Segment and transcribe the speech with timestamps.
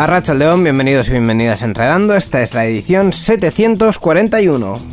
[0.00, 2.16] A León, bienvenidos y bienvenidas a Enredando.
[2.16, 4.89] Esta es la edición 741.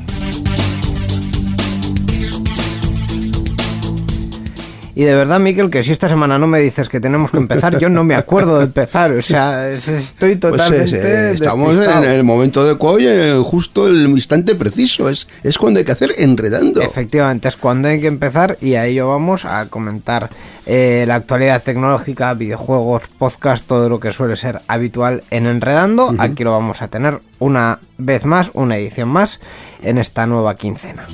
[5.00, 7.78] Y de verdad, Miquel, que si esta semana no me dices que tenemos que empezar,
[7.78, 9.12] yo no me acuerdo de empezar.
[9.12, 10.98] O sea, es- estoy Pues, totalmente.
[11.00, 15.08] eh, estamos en el momento de y en justo el instante preciso.
[15.08, 16.82] Es, es cuando hay que hacer enredando.
[16.82, 20.32] Efectivamente, es cuando hay que empezar y a ello vamos a comentar
[20.66, 26.12] eh, la actualidad tecnológica, videojuegos, podcast, todo lo que suele ser habitual en Enredando.
[26.18, 29.42] Aquí lo vamos a tener una vez más, una edición más,
[29.84, 31.06] en esta nueva quincena.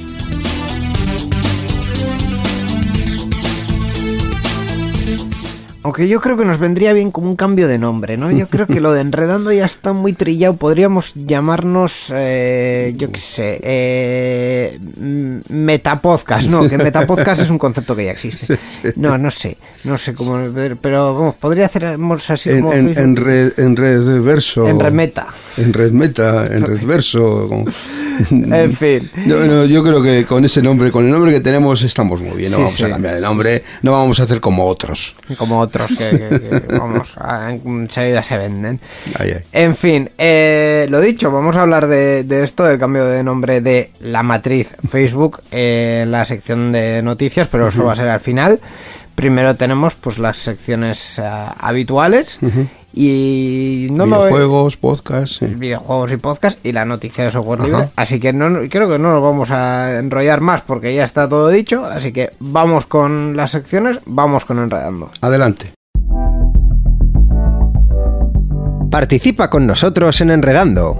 [5.83, 8.31] Aunque yo creo que nos vendría bien como un cambio de nombre, ¿no?
[8.31, 10.55] Yo creo que lo de Enredando ya está muy trillado.
[10.55, 14.79] Podríamos llamarnos, eh, yo qué sé, eh,
[15.49, 16.67] Metapodcast, ¿no?
[16.69, 18.57] Que Metapodcast es un concepto que ya existe.
[18.95, 20.39] No, no sé, no sé cómo,
[20.81, 23.03] pero vamos, podría hacernos así En, como en, Facebook.
[23.03, 24.67] en red, en red verso.
[24.67, 25.27] En remeta.
[25.57, 27.49] En red meta, en red verso.
[28.31, 29.09] En fin.
[29.25, 32.37] No, no, yo creo que con ese nombre, con el nombre que tenemos, estamos muy
[32.37, 32.51] bien.
[32.51, 32.83] No Sí, vamos sí.
[32.83, 35.15] a cambiar el nombre, no vamos a hacer como otros.
[35.37, 37.15] Como otros que, que- que, vamos,
[37.65, 38.79] enseguida se venden.
[39.17, 39.43] Ay, ay.
[39.51, 43.61] En fin, eh, lo dicho, vamos a hablar de, de esto, del cambio de nombre
[43.61, 48.19] de la matriz Facebook en la sección de noticias, pero eso va a ser al
[48.19, 48.59] final.
[49.15, 51.23] Primero tenemos pues las secciones eh,
[51.59, 52.39] habituales
[52.93, 55.39] y no lo Videojuegos, podcast.
[55.39, 55.45] sí.
[55.47, 57.67] videojuegos y podcast y la noticia de software Ajá.
[57.67, 57.89] libre.
[57.95, 61.29] Así que no, no- creo que no nos vamos a enrollar más porque ya está
[61.29, 61.85] todo dicho.
[61.85, 65.11] Así que vamos con las secciones, vamos con enredando.
[65.21, 65.73] Adelante.
[68.91, 70.99] Participa con nosotros en Enredando.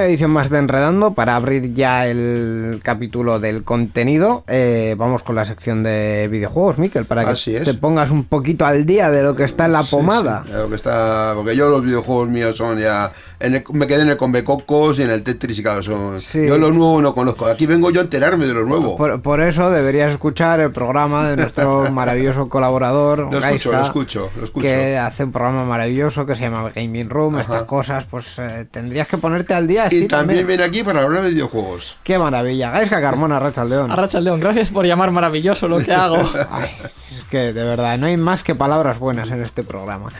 [0.00, 4.44] Una edición más de Enredando para abrir ya el capítulo del contenido.
[4.48, 8.64] Eh, vamos con la sección de videojuegos, Miquel, para que Así te pongas un poquito
[8.64, 10.42] al día de lo que está en la Sí, pomada.
[10.46, 13.12] sí, lo que está, porque yo los videojuegos míos son ya.
[13.40, 16.20] En el- me quedé en el Convecocos y en el Tetris y claro, son.
[16.20, 16.46] Sí.
[16.46, 17.46] Yo los nuevos no conozco.
[17.46, 18.96] Aquí vengo yo a enterarme de los nuevos.
[18.96, 23.82] Por, por eso deberías escuchar el programa de nuestro maravilloso colaborador, Lo escucho, Gaiska, lo
[23.84, 24.66] escucho, lo escucho.
[24.66, 27.40] que hace un programa maravilloso que se llama Gaming Room, Ajá.
[27.42, 29.88] estas cosas, pues eh, tendrías que ponerte al día.
[29.90, 31.96] y también viene aquí para hablar de videojuegos.
[32.04, 32.70] Qué maravilla.
[32.70, 33.90] Gaiska Carmona, Racha León.
[33.90, 36.18] Arracha el León, gracias por llamar maravilloso lo que hago.
[36.50, 40.10] Ay, es que de verdad, no hay más que palabras buenas en este programa.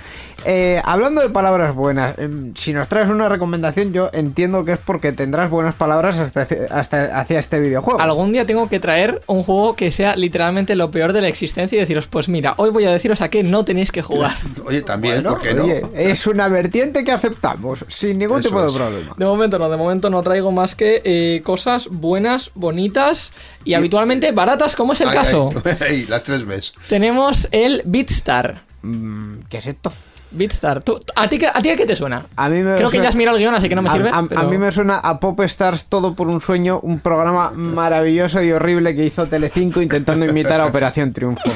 [0.44, 4.78] Eh, hablando de palabras buenas, em, si nos traes una recomendación, yo entiendo que es
[4.78, 8.00] porque tendrás buenas palabras hasta, hasta hacia este videojuego.
[8.00, 11.76] Algún día tengo que traer un juego que sea literalmente lo peor de la existencia
[11.76, 14.36] y deciros, pues mira, hoy voy a deciros a qué no tenéis que jugar.
[14.66, 15.64] Oye, también, Bueno, ¿por qué no?
[15.64, 18.74] oye, es una vertiente que aceptamos sin ningún Eso tipo de es.
[18.74, 19.14] problema.
[19.16, 23.32] De momento no, de momento no traigo más que eh, cosas buenas, bonitas
[23.64, 25.50] y, habitualmente baratas, como es el Ay, caso.
[25.64, 26.72] ay, ay, las tres veces.
[26.88, 28.62] Tenemos el Beatstar.
[28.82, 29.92] Mm, ¿Qué es esto?
[30.32, 30.82] Beatstar.
[30.82, 32.26] ¿Tú- a, ti, qué- ¿A ti a qué te suena?
[32.36, 33.92] A mí me Creo que ya has mirado el guion, así que no me A-
[33.92, 34.10] sirve.
[34.10, 37.50] A, a pero- mí me suena a Pop Stars Todo por un Sueño, un programa
[37.54, 41.50] maravilloso y horrible que hizo Telecinco intentando imitar a Operación Triunfo.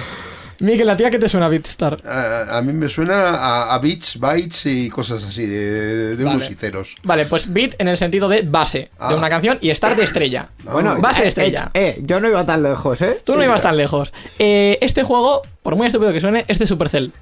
[0.60, 1.98] Miguel, ¿a ti a qué te suena Beatstar?
[2.06, 6.36] A, a mí me suena a, a bits, bytes y cosas así, de, de Vale.
[6.36, 6.94] unos y ceros.
[7.02, 9.16] Vale, pues beat en el sentido de base de Ah.
[9.16, 10.48] una canción y estar de estrella.
[10.62, 11.70] Bueno, base de eh, estrella.
[11.74, 13.18] Eh, yo no iba tan lejos, ¿eh?
[13.24, 13.70] Tú no ibas claro.
[13.74, 14.12] tan lejos.
[14.38, 17.12] Eh, este juego, por muy estúpido que suene, es de Supercell.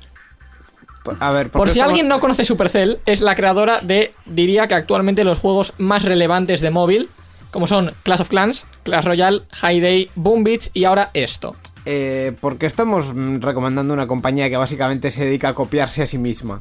[1.21, 4.75] A ver, Por si estamos- alguien no conoce Supercell, es la creadora de, diría que
[4.75, 7.09] actualmente los juegos más relevantes de móvil,
[7.51, 11.57] como son Clash of Clans, Clash Royale, High Day, Boom Beach y ahora esto.
[11.85, 16.07] Eh, ¿Por qué estamos mm, recomendando una compañía que básicamente se dedica a copiarse a
[16.07, 16.59] sí misma?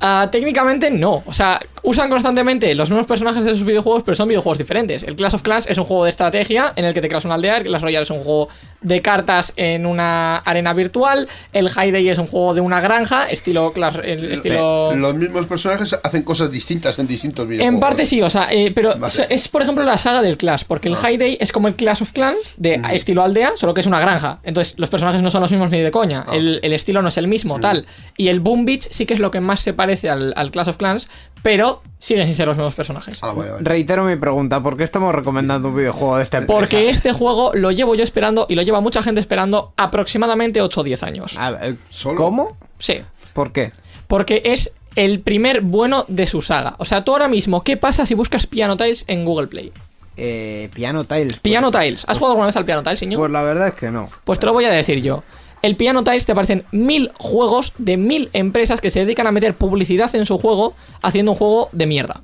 [0.00, 4.28] Ah, técnicamente no, o sea, usan constantemente los mismos personajes de sus videojuegos, pero son
[4.28, 5.02] videojuegos diferentes.
[5.04, 7.34] El Clash of Clans es un juego de estrategia en el que te creas una
[7.34, 8.48] aldea, el Clash Royale es un juego
[8.80, 13.28] de cartas en una arena virtual, el High Day es un juego de una granja,
[13.30, 14.94] estilo Clash, el estilo...
[14.96, 17.74] Los mismos personajes hacen cosas distintas en distintos videojuegos.
[17.74, 19.06] En parte sí, o sea, eh, pero Vale.
[19.06, 20.98] o sea, es por ejemplo la saga del Clash, porque el Ah.
[21.02, 24.00] High Day es como el Clash of Clans de estilo aldea, solo que es una
[24.00, 24.38] granja.
[24.42, 26.34] Entonces los personajes no son los mismos ni de coña, Ah.
[26.34, 27.86] el, el estilo no es el mismo, tal.
[28.16, 30.68] Y el Boom Beach sí que es lo que más se parece al, al Clash
[30.68, 31.08] of Clans,
[31.42, 33.18] pero siguen sin ser los mismos personajes.
[33.22, 33.64] Ah, vale, vale.
[33.64, 36.58] Reitero mi pregunta, ¿por qué estamos recomendando un videojuego de esta empresa?
[36.58, 40.80] Porque este juego lo llevo yo esperando y lo lleva mucha gente esperando aproximadamente 8
[40.80, 41.36] o 10 años.
[41.38, 42.16] A ver, ¿Solo?
[42.16, 42.56] ¿Cómo?
[42.78, 43.00] Sí.
[43.32, 43.72] ¿Por qué?
[44.06, 46.74] Porque es el primer bueno de su saga.
[46.78, 49.72] O sea, tú ahora mismo, ¿qué pasa si buscas Piano Tiles en Google Play?
[50.16, 51.40] Eh, Piano Tiles.
[51.40, 52.04] Piano pues, Tiles.
[52.06, 53.20] ¿Has jugado alguna vez al Piano Tiles, señor?
[53.20, 54.08] Pues la verdad es que no.
[54.24, 55.22] Pues te lo voy a decir yo.
[55.62, 59.54] El Piano Tiles te aparecen mil juegos de mil empresas que se dedican a meter
[59.54, 62.20] publicidad en su juego haciendo un juego de mierda.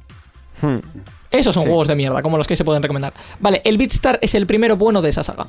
[0.60, 0.78] Hmm.
[1.30, 3.14] Esos son juegos de mierda, como los que se pueden recomendar.
[3.40, 5.48] Vale, el Beatstar es el primero bueno de esa saga.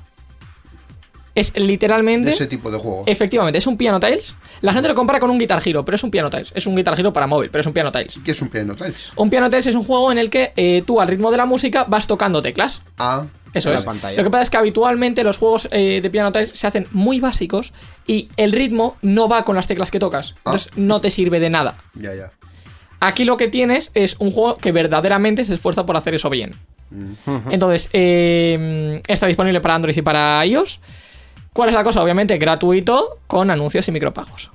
[1.35, 2.30] Es literalmente.
[2.30, 3.03] De ese tipo de juegos.
[3.07, 4.35] Efectivamente, es un Piano Tiles.
[4.62, 6.51] La gente lo compara con un Guitar Hero, pero es un Piano Tiles.
[6.56, 8.19] Es un Guitar Hero para móvil, pero es un Piano Tiles.
[8.24, 9.12] ¿Qué es un piano tiles?
[9.15, 11.45] Un Piano Tiles es un juego en el que eh, tú al ritmo de la
[11.45, 12.81] música vas tocando teclas.
[13.00, 13.85] Ah, Eso En la es.
[13.85, 14.18] pantalla.
[14.18, 17.19] Lo que pasa es que habitualmente los juegos eh, de piano tiles se hacen muy
[17.19, 17.74] básicos
[18.06, 20.33] y el ritmo no va con las teclas que tocas.
[20.38, 20.51] Ah.
[20.51, 21.77] Entonces no te sirve de nada.
[21.95, 22.31] ya, ya.
[23.00, 26.56] Aquí lo que tienes es un juego que verdaderamente se esfuerza por hacer eso bien.
[27.50, 30.79] Entonces, eh, está disponible para Android y para iOS.
[31.53, 32.01] ¿Cuál es la cosa?
[32.03, 34.50] Obviamente gratuito con anuncios y micropagos.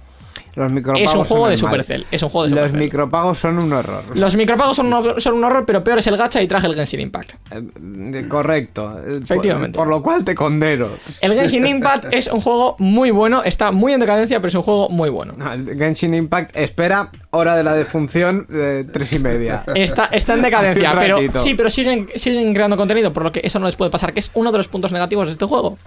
[0.54, 1.56] Los micropagos Es un juego de.
[1.56, 2.06] Supercell.
[2.10, 2.80] Es un juego de Los Supercell.
[2.80, 4.02] micropagos son un horror.
[4.16, 6.66] Los micropagos son un, horror- son un horror, pero peor es el gacha y traje
[6.66, 7.32] el Genshin Impact.
[7.52, 8.98] Eh, correcto.
[9.06, 9.76] Eh, Efectivamente.
[9.76, 10.88] Por, por lo cual te condeno.
[11.20, 14.62] El Genshin Impact es un juego muy bueno, está muy en decadencia, pero es un
[14.62, 15.34] juego muy bueno.
[15.36, 19.62] No, el Genshin Impact espera hora de la defunción de tres y media.
[19.76, 23.60] Está, está en decadencia, pero sí, pero siguen, siguen creando contenido, por lo que eso
[23.60, 25.78] no les puede pasar, que es uno de los puntos negativos de este juego.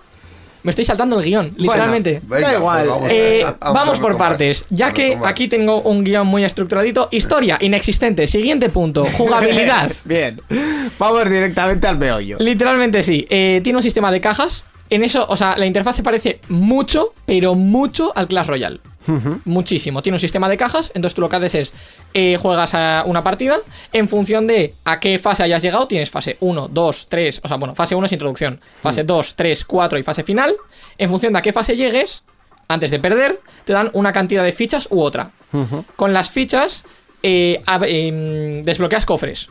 [0.64, 2.22] Me estoy saltando el guion, literalmente.
[2.24, 2.86] Venga, Da igual.
[2.86, 7.08] pues vamos, Eh, a- vamos, por partes, ya que aquí tengo un guion muy estructuradito.
[7.12, 8.28] Historia, inexistente.
[8.28, 9.92] Siguiente punto, jugabilidad.
[10.06, 10.40] Bien.
[11.00, 12.38] Vamos directamente al meollo.
[12.40, 13.26] Literalmente sí.
[13.30, 14.64] Eh, tiene un sistema de cajas.
[14.92, 18.82] En eso, o sea, la interfaz se parece mucho, pero mucho al Clash Royale.
[19.46, 20.02] Muchísimo.
[20.02, 21.74] Tiene un sistema de cajas, entonces tú lo que haces es
[22.14, 23.56] eh, juegas a una partida
[23.94, 25.88] en función de a qué fase hayas llegado.
[25.88, 29.64] Tienes fase 1, 2, 3, o sea, bueno, fase 1 es introducción, fase 2, 3,
[29.64, 30.54] 4 y fase final.
[30.98, 32.26] En función de a qué fase llegues,
[32.68, 35.32] antes de perder, te dan una cantidad de fichas u otra.
[35.96, 36.84] Con las fichas
[37.24, 39.48] eh, em, desbloqueas cofres.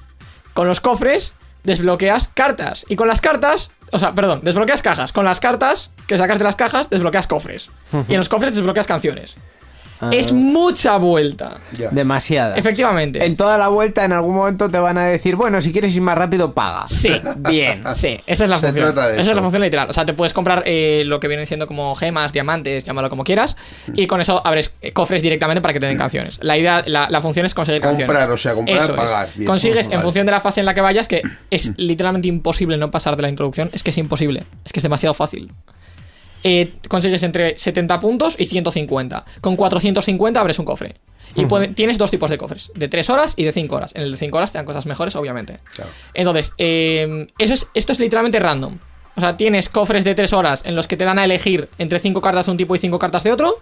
[0.52, 1.32] Con los cofres
[1.64, 2.84] desbloqueas cartas.
[2.88, 5.12] Y con las cartas, o sea, perdón, desbloqueas cajas.
[5.12, 7.70] Con las cartas que sacas de las cajas, desbloqueas cofres.
[8.08, 9.36] Y en los cofres desbloqueas canciones.
[10.12, 11.58] Es mucha vuelta.
[11.72, 11.90] Ya.
[11.90, 12.56] Demasiada.
[12.56, 13.24] Efectivamente.
[13.24, 16.02] En toda la vuelta, en algún momento te van a decir, bueno, si quieres ir
[16.02, 16.86] más rápido, paga.
[16.88, 17.10] Sí,
[17.50, 18.92] bien, sí, esa es la Se función.
[18.94, 19.88] trata de Esa es la función literal.
[19.90, 23.24] O sea, te puedes comprar eh, lo que vienen siendo como gemas, diamantes, llámalo como
[23.24, 23.56] quieras,
[23.94, 26.38] y con eso abres eh, cofres directamente para que te den canciones.
[26.42, 28.34] La idea, la, la función es conseguir Comprar, canciones.
[28.34, 28.96] o sea, comprar, Eso es.
[28.98, 29.28] pagar.
[29.34, 29.46] Bien.
[29.46, 32.90] Consigues en función de la fase en la que vayas, que es literalmente imposible no
[32.90, 33.70] pasar de la introducción.
[33.72, 34.44] Es que es imposible.
[34.64, 35.52] Es que es demasiado fácil.
[36.42, 39.24] Eh, consigues entre 70 puntos y 150.
[39.40, 40.94] Con 450 abres un cofre.
[41.36, 43.92] Y puede- tienes dos tipos de cofres, de 3 horas y de 5 horas.
[43.94, 45.58] En el de 5 horas te dan cosas mejores, obviamente.
[45.74, 45.90] Claro.
[46.14, 48.78] Entonces, eh, eso es, esto es literalmente random.
[49.16, 51.98] O sea, tienes cofres de 3 horas en los que te dan a elegir entre
[51.98, 53.60] 5 cartas de un tipo y 5 cartas de otro.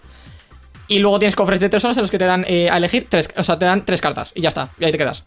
[0.86, 3.06] Y luego tienes cofres de 3 horas en los que te dan eh, a elegir
[3.08, 4.32] 3, o sea, te dan 3 cartas.
[4.34, 5.24] Y ya está, y ahí te quedas.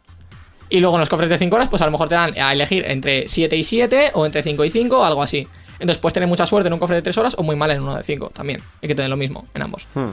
[0.70, 2.54] Y luego en los cofres de 5 horas, pues a lo mejor te dan a
[2.54, 5.48] elegir entre 7 y 7 o entre 5 y 5 o algo así.
[5.82, 7.82] Entonces puedes tener mucha suerte en un cofre de 3 horas o muy mal en
[7.82, 8.62] uno de 5 también.
[8.82, 9.88] Hay que tener lo mismo en ambos.
[9.94, 10.10] Hmm.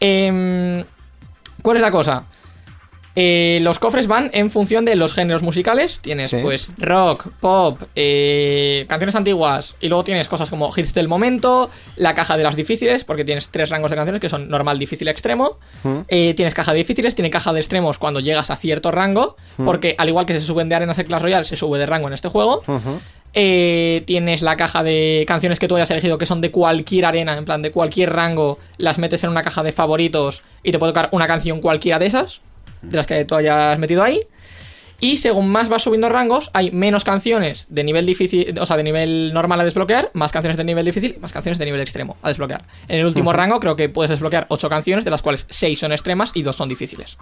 [0.00, 0.84] Em,
[1.62, 2.24] ¿Cuál es la cosa?
[3.18, 6.00] Eh, los cofres van en función de los géneros musicales.
[6.00, 6.36] Tienes Sí.
[6.42, 12.14] pues rock, pop, eh, canciones antiguas y luego tienes cosas como hits del momento, la
[12.14, 15.58] caja de las difíciles, porque tienes tres rangos de canciones que son normal, difícil, extremo.
[16.08, 19.94] Eh, tienes caja de difíciles, tiene caja de extremos cuando llegas a cierto rango, porque
[19.96, 22.12] al igual que se suben de arenas en Clash Royale, se sube de rango en
[22.14, 22.64] este juego.
[23.38, 27.36] Eh, tienes la caja de canciones que tú hayas elegido que son de cualquier arena,
[27.36, 30.94] en plan de cualquier rango, las metes en una caja de favoritos y te puede
[30.94, 32.40] tocar una canción cualquiera de esas,
[32.80, 34.22] de las que tú hayas metido ahí.
[35.00, 38.84] Y según más vas subiendo rangos, hay menos canciones de nivel difícil, o sea, de
[38.84, 42.28] nivel normal a desbloquear, más canciones de nivel difícil, más canciones de nivel extremo a
[42.28, 42.64] desbloquear.
[42.88, 45.92] En el último rango creo que puedes desbloquear 8 canciones, de las cuales 6 son
[45.92, 47.18] extremas y 2 son difíciles.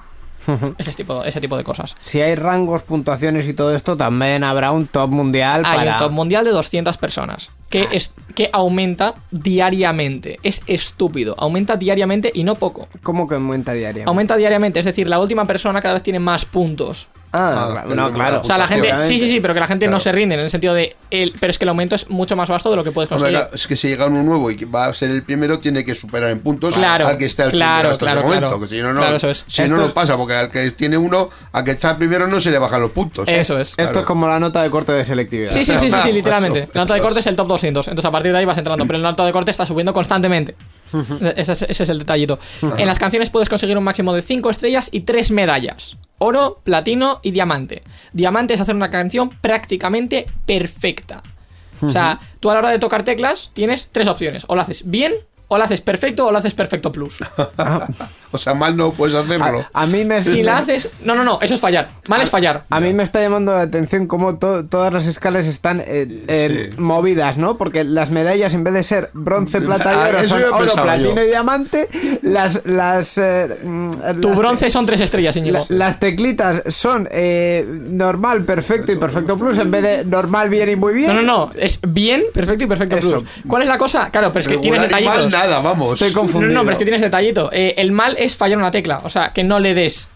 [0.78, 1.96] Ese, tipo, ese tipo de cosas.
[2.04, 5.92] Si hay rangos, puntuaciones y todo esto, también habrá un top mundial Hay para...
[5.92, 10.38] un top mundial de 200 personas que, es, que aumenta diariamente.
[10.42, 11.34] Es estúpido.
[11.38, 12.88] Aumenta diariamente y no poco.
[13.02, 14.08] ¿Cómo que aumenta diariamente?
[14.08, 17.08] Aumenta diariamente, es decir, la última persona cada vez tiene más puntos.
[17.36, 18.40] Ah, Ah, no, no, claro.
[18.42, 18.88] O sea, la gente.
[19.02, 20.00] Sí, sí, sí, pero que la gente no Claro.
[20.00, 20.94] se rinde en el sentido de.
[21.10, 23.24] El, pero es que el aumento es mucho más vasto de lo que puedes Hombre,
[23.30, 23.38] conseguir.
[23.40, 25.84] claro, es que si llega uno nuevo y que va a ser el primero, tiene
[25.84, 28.46] que superar en puntos Claro, al que está el claro, primero hasta claro, el momento.
[28.46, 28.60] claro.
[28.62, 29.44] Que si no, no, Claro, eso es.
[29.48, 32.50] si no, no pasa, porque al que tiene uno, al que está primero no se
[32.52, 33.26] le bajan los puntos.
[33.28, 33.70] Eso es.
[33.70, 34.00] Esto Claro.
[34.00, 35.50] es como la nota de corte de selectividad.
[35.50, 36.58] Sí, sí, sí, sí, sí, Claro, literalmente.
[36.60, 36.70] eso.
[36.74, 37.88] La nota de corte es el top 200.
[37.88, 38.86] Entonces a partir de ahí vas entrando.
[38.86, 40.54] Pero la nota de corte está subiendo constantemente.
[41.36, 42.38] Ese es, ese es el detallito.
[42.78, 45.96] En las canciones puedes conseguir un máximo de 5 estrellas y 3 medallas.
[46.18, 47.82] Oro, platino y diamante.
[48.12, 51.22] Diamante es hacer una canción prácticamente perfecta.
[51.82, 54.44] O sea, tú a la hora de tocar teclas tienes tres opciones.
[54.48, 55.12] O lo haces bien,
[55.48, 57.18] o lo haces perfecto, o lo haces perfecto plus.
[58.34, 59.64] O sea, mal no puedes hacerlo.
[59.72, 60.20] A, a mí me...
[60.20, 60.90] Si la haces...
[61.04, 61.90] No, no, no, eso es fallar.
[62.08, 62.64] Mal es fallar.
[62.68, 66.68] A mí me está llamando la atención cómo to- todas las escalas están eh, eh,
[66.70, 66.76] Sí.
[66.80, 67.56] movidas, ¿no?
[67.56, 70.08] Porque las medallas, en vez de ser bronce, plata y Ah,
[70.52, 71.22] oro, son platino yo.
[71.22, 71.88] y diamante.
[72.22, 72.60] Las.
[72.66, 75.64] las eh, mm, Tu las- bronce son tres estrellas, Íñigo.
[75.68, 80.68] la- las teclitas son eh, normal, perfecto y perfecto plus en vez de normal, bien
[80.70, 81.08] y muy bien.
[81.14, 81.50] No, no, no.
[81.56, 83.10] Es bien, perfecto y perfecto Eso.
[83.20, 83.30] plus.
[83.46, 84.10] ¿Cuál es la cosa?
[84.10, 85.40] Claro, pero es que tienes Regular y mal detallitos.
[85.48, 85.92] nada, vamos.
[85.94, 86.52] Estoy No, confundido.
[86.54, 87.50] no, pero es que tienes detallito.
[87.52, 90.08] Eh, el mal es fallar una tecla, o sea, que no le des.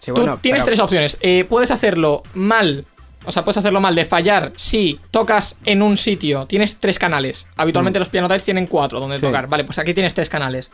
[0.00, 1.18] Sí, Tú tienes pero- tres opciones.
[1.20, 2.84] Eh, puedes hacerlo mal,
[3.24, 6.46] o sea, puedes hacerlo mal de fallar si tocas en un sitio.
[6.46, 7.46] Tienes tres canales.
[7.56, 9.20] Habitualmente los piano tiles tienen cuatro donde Mm.
[9.20, 9.26] Sí.
[9.26, 9.46] tocar.
[9.48, 10.70] Vale, pues aquí tienes tres canales.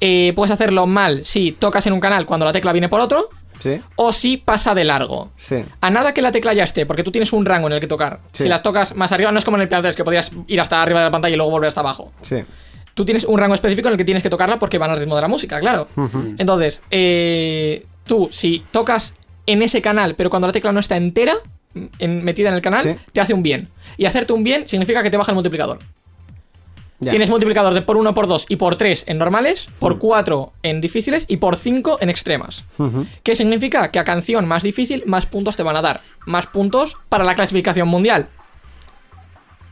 [0.00, 3.30] Eh, puedes hacerlo mal si tocas en un canal cuando la tecla viene por otro.
[3.58, 5.30] Sí, O si pasa de largo.
[5.38, 5.64] sí.
[5.80, 7.86] A nada que la tecla ya esté, porque tú tienes un rango en el que
[7.86, 8.20] tocar.
[8.32, 8.42] Sí.
[8.42, 10.60] Si las tocas más arriba, no es como en el piano Tiles, que podías ir
[10.60, 12.12] hasta arriba de la pantalla y luego volver hasta abajo.
[12.20, 12.36] Sí.
[12.96, 15.14] Tú tienes un rango específico en el que tienes que tocarla porque van al ritmo
[15.14, 15.86] de la música, claro.
[16.38, 19.12] Entonces, eh, tú, si tocas
[19.46, 21.34] en ese canal, pero cuando la tecla no está entera,
[21.98, 22.90] en- metida en el canal, Sí.
[23.12, 23.68] te hace un bien.
[23.98, 25.80] Y hacerte un bien significa que te baja el multiplicador.
[26.98, 27.10] Ya.
[27.10, 30.80] Tienes multiplicador de por 1, por 2 y por 3 en normales, por 4 en
[30.80, 32.64] difíciles y por 5 en extremas.
[33.22, 33.90] ¿Qué significa?
[33.90, 36.00] Que a canción más difícil, más puntos te van a dar.
[36.24, 38.28] Más puntos para la clasificación mundial.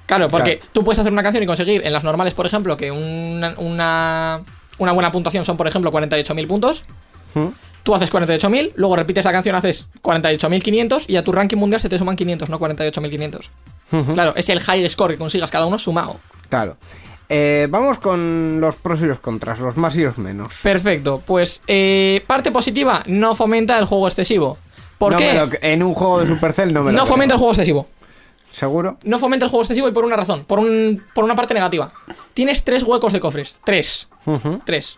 [0.06, 0.70] Claro, porque Claro.
[0.73, 4.40] tú puedes hacer una canción y conseguir en las normales, por ejemplo, que una, una,
[4.78, 6.84] una buena puntuación son, por ejemplo, 48.000 puntos.
[7.34, 7.54] Ujú.
[7.82, 11.88] Tú haces 48.000, luego repites la canción, haces 48.500 y a tu ranking mundial se
[11.88, 13.50] te suman 500, no 48.500.
[14.14, 16.16] Claro, es el high score que consigas cada uno sumado.
[16.49, 16.76] Claro.
[17.28, 20.61] Eh, vamos con los pros y los contras, los más y los menos.
[20.62, 24.58] Perfecto, pues eh, parte positiva, no fomenta el juego excesivo.
[24.99, 25.49] ¿Por No qué?
[25.62, 27.14] en un juego de Supercell no me lo No creo.
[27.14, 27.88] fomenta el juego excesivo.
[28.54, 28.99] ¿Seguro?
[29.02, 31.92] No fomenta el juego excesivo y por una razón, por, un, por una parte negativa.
[32.34, 33.58] Tienes tres huecos de cofres.
[33.64, 34.08] Tres.
[34.64, 34.96] Tres.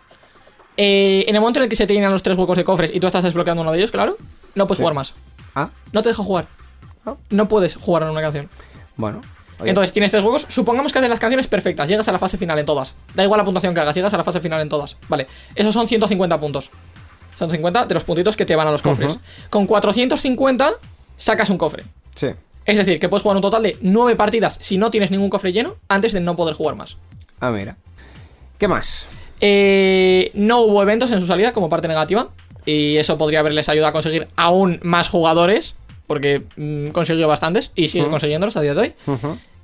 [0.77, 2.91] Eh, en el momento en el que se te llenan los tres huecos de cofres
[2.93, 4.15] y tú estás desbloqueando uno de ellos, claro,
[4.53, 5.15] no puedes jugar más.
[5.55, 6.47] Ah, No te deja jugar.
[7.03, 7.15] Ah.
[7.31, 8.47] No puedes jugar en una canción.
[8.95, 9.21] bueno.
[9.59, 10.45] Oye, Entonces tienes tres huecos.
[10.49, 11.89] Supongamos que haces las canciones perfectas.
[11.89, 12.93] Llegas a la fase final en todas.
[13.15, 14.97] Da igual la puntuación que hagas, llegas a la fase final en todas.
[15.09, 15.25] Vale.
[15.55, 16.69] Esos son 150 puntos.
[17.37, 19.17] 150 de los puntitos que te van a los cofres.
[19.49, 20.73] Con 450
[21.17, 21.85] sacas un cofre.
[22.13, 22.27] sí.
[22.67, 25.53] Es decir, que puedes jugar un total de 9 partidas si no tienes ningún cofre
[25.53, 26.97] lleno antes de no poder jugar más.
[27.39, 27.77] Ah, mira.
[28.57, 29.07] ¿Qué más?
[29.39, 32.29] Eh, no hubo eventos en su salida como parte negativa.
[32.65, 35.75] Y eso podría haberles ayudado a conseguir aún más jugadores.
[36.07, 38.93] Porque mm, consiguió bastantes y sigue consiguiéndolos a día de hoy.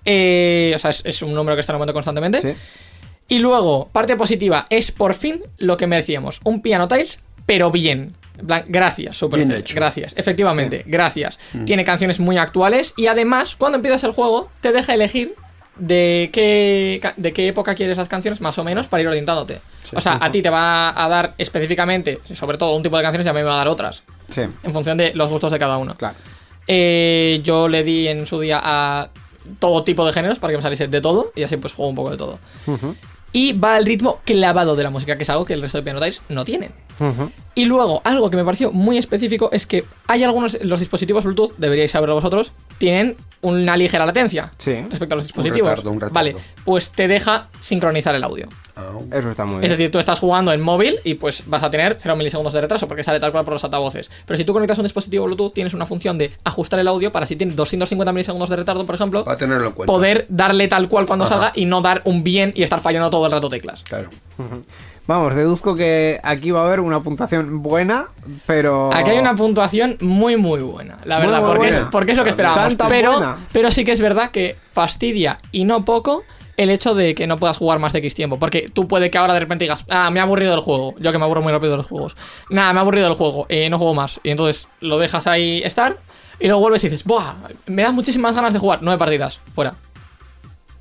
[0.05, 2.41] Eh, o sea, es, es un número que está aumentando constantemente.
[2.41, 2.53] Sí.
[3.27, 6.39] Y luego, parte positiva, es por fin lo que merecíamos.
[6.43, 8.15] Un Piano Tiles, pero bien.
[8.41, 9.75] Gracias, super Bien hecho.
[9.75, 11.39] Gracias, efectivamente, gracias.
[11.65, 15.35] Tiene canciones muy actuales y además, cuando empiezas el juego, te deja elegir
[15.75, 19.61] de qué, de qué época quieres las canciones, más o menos, para ir orientándote.
[19.93, 23.25] o sea, a ti te va a dar específicamente, sobre todo un tipo de canciones,
[23.25, 25.59] y a mí me va a dar otras, Sí, en función de los gustos de
[25.59, 25.95] cada uno.
[25.95, 26.15] claro.
[26.67, 29.09] Eh, yo le di en su día a
[29.59, 31.95] todo tipo de géneros para que me saliese de todo y así pues juego un
[31.95, 32.39] poco de todo.
[33.33, 35.83] Y va al ritmo clavado de la música, que es algo que el resto de
[35.83, 36.71] Piano Tiles no tienen.
[37.55, 41.53] Y luego, algo que me pareció muy específico es que hay algunos, los dispositivos Bluetooth,
[41.57, 44.73] deberíais saberlo vosotros, tienen una ligera latencia Sí.
[44.89, 45.69] respecto a los dispositivos.
[45.69, 46.13] retardo, un retardo.
[46.13, 48.47] Vale, pues te deja sincronizar el audio.
[48.75, 49.71] Ah, Eso está muy Es bien.
[49.71, 52.87] decir, tú estás jugando en móvil y pues vas a tener 0 milisegundos de retraso
[52.87, 54.09] porque sale tal cual por los altavoces.
[54.25, 57.25] Pero si tú conectas un dispositivo Bluetooth, tienes una función de ajustar el audio para
[57.27, 59.91] si tienes 250 milisegundos de retardo, por ejemplo, Va a tenerlo en cuenta.
[59.93, 61.33] poder darle tal cual cuando Ajá.
[61.35, 63.83] salga y no dar un bien y estar fallando todo el rato teclas.
[63.83, 64.09] Claro.
[65.05, 68.07] Vamos, deduzco que aquí va a haber una puntuación buena,
[68.45, 68.89] pero.
[68.93, 72.23] Aquí hay una puntuación muy muy buena, la verdad, muy porque, es, porque es lo
[72.23, 72.69] que esperábamos.
[72.69, 73.37] Tan, tan pero, buena.
[73.51, 76.23] pero sí que es verdad que fastidia y no poco
[76.57, 78.37] el hecho de que no puedas jugar más de X tiempo.
[78.39, 80.93] Porque tú puede que ahora de repente digas, ah, me ha aburrido el juego.
[80.99, 82.15] Yo que me aburro muy rápido de los juegos.
[82.49, 84.19] Nada, me ha aburrido el juego, eh, no juego más.
[84.23, 85.97] Y entonces lo dejas ahí estar
[86.39, 87.33] y luego vuelves y dices, ¡buah!
[87.67, 88.79] Me das muchísimas ganas de jugar.
[88.81, 89.75] Nueve partidas, fuera.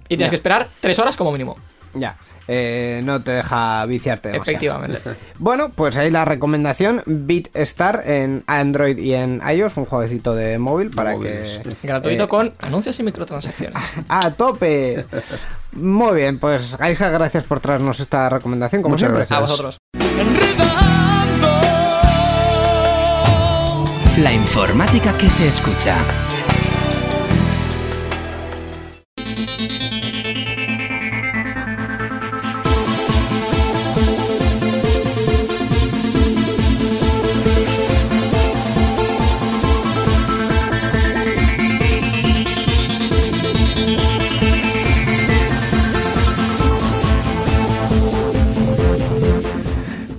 [0.05, 0.31] Y tienes Ya.
[0.31, 1.57] que esperar tres horas como mínimo.
[1.95, 2.17] Ya.
[2.49, 4.57] eh, no te deja viciarte demasiado.
[4.57, 5.01] Efectivamente.
[5.39, 10.59] Bueno, pues ahí la recomendación: Beat Star en Android y en iOS, un jueguecito de
[10.59, 11.61] móvil para móviles.
[11.81, 11.87] que.
[11.87, 13.79] Gratuito eh, con anuncios y microtransacciones.
[14.09, 15.05] ¡A tope!
[15.73, 19.27] Muy bien, pues Gaisca, gracias por traernos esta recomendación, como Muchas siempre.
[19.27, 19.39] gracias.
[19.39, 19.79] A vosotros.
[24.19, 25.97] La informática que se escucha.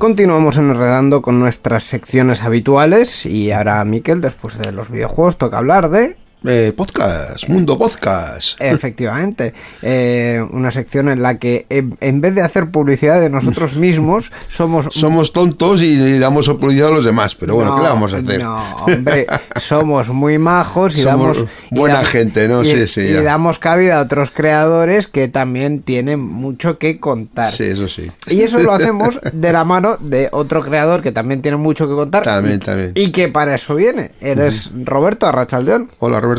[0.03, 5.89] Continuamos enredando con nuestras secciones habituales y ahora, Miquel, después de los videojuegos, toca hablar
[5.91, 6.17] de...
[6.45, 8.59] Eh, podcast, Mundo Podcast.
[8.59, 13.75] Efectivamente, eh, una sección en la que en, en vez de hacer publicidad de nosotros
[13.77, 14.88] mismos, somos...
[14.91, 18.17] Somos tontos y damos publicidad a los demás, pero bueno, No, ¿qué le vamos a
[18.17, 18.43] hacer?
[18.43, 19.25] No, hombre,
[19.62, 21.51] somos muy majos y Somos damos...
[21.71, 22.62] y buena damos- gente, ¿no?
[22.62, 23.21] y- Sí, sí, Y ya.
[23.21, 27.51] damos cabida a otros creadores que también tienen mucho que contar.
[27.51, 28.12] Sí, eso sí.
[28.27, 31.93] Y eso lo hacemos de la mano de otro creador que también tiene mucho que
[31.93, 32.23] contar.
[32.23, 32.91] También, y, también.
[32.95, 34.12] Y que para eso viene.
[34.19, 35.89] Eres Roberto Arrachaldeón.
[36.00, 36.33] Hola, Roberto.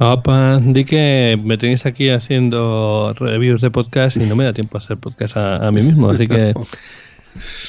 [0.00, 4.78] Opa, di que me tenéis aquí haciendo reviews de podcast y no me da tiempo
[4.78, 6.54] a hacer podcast a, a mí mismo, así que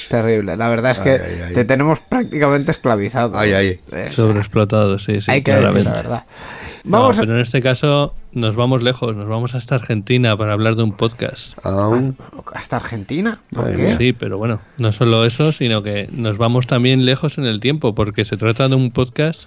[0.08, 0.56] Terrible.
[0.56, 1.54] La verdad es que Ay, ay, ay.
[1.54, 3.38] te tenemos prácticamente esclavizado.
[3.38, 3.80] Ay, ay.
[3.92, 5.90] Es- sobreexplotado, sí, sí, hay que decir claramente.
[5.90, 6.24] la verdad.
[6.84, 7.20] No, Vamos a...
[7.20, 10.92] pero en este caso nos vamos lejos, nos vamos hasta Argentina para hablar de un
[10.92, 11.54] podcast.
[11.64, 12.16] Aún.
[12.54, 13.40] ¿Hasta Argentina?
[13.52, 13.96] ¿Por qué?
[13.96, 17.94] Sí, pero bueno, no solo eso, sino que nos vamos también lejos en el tiempo,
[17.94, 19.44] porque se trata de un podcast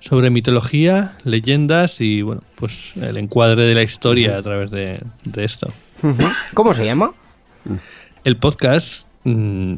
[0.00, 5.44] sobre mitología, leyendas y, bueno, pues el encuadre de la historia a través de, de
[5.44, 5.72] esto.
[6.54, 7.12] ¿Cómo se llama?
[8.24, 9.74] El podcast mm,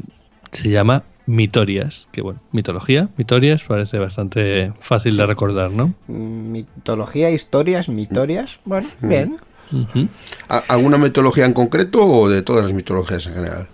[0.51, 5.93] se llama Mitorias, que bueno, mitología, Mitorias, parece bastante fácil de recordar, ¿no?
[6.07, 8.59] Mitología, historias, mitorias.
[8.65, 9.35] Bueno, bien.
[9.71, 10.07] Ujú.
[10.49, 13.67] ¿A- ¿Alguna mitología en concreto o de todas las mitologías en general?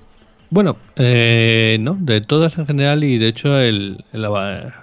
[0.52, 4.28] Bueno, eh, no, de todas en general y de hecho el, el,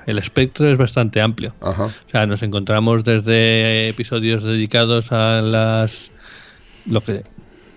[0.06, 1.54] el espectro es bastante amplio.
[1.60, 1.86] Ajá.
[1.86, 6.10] O sea, nos encontramos desde episodios dedicados a las
[6.86, 7.24] lo que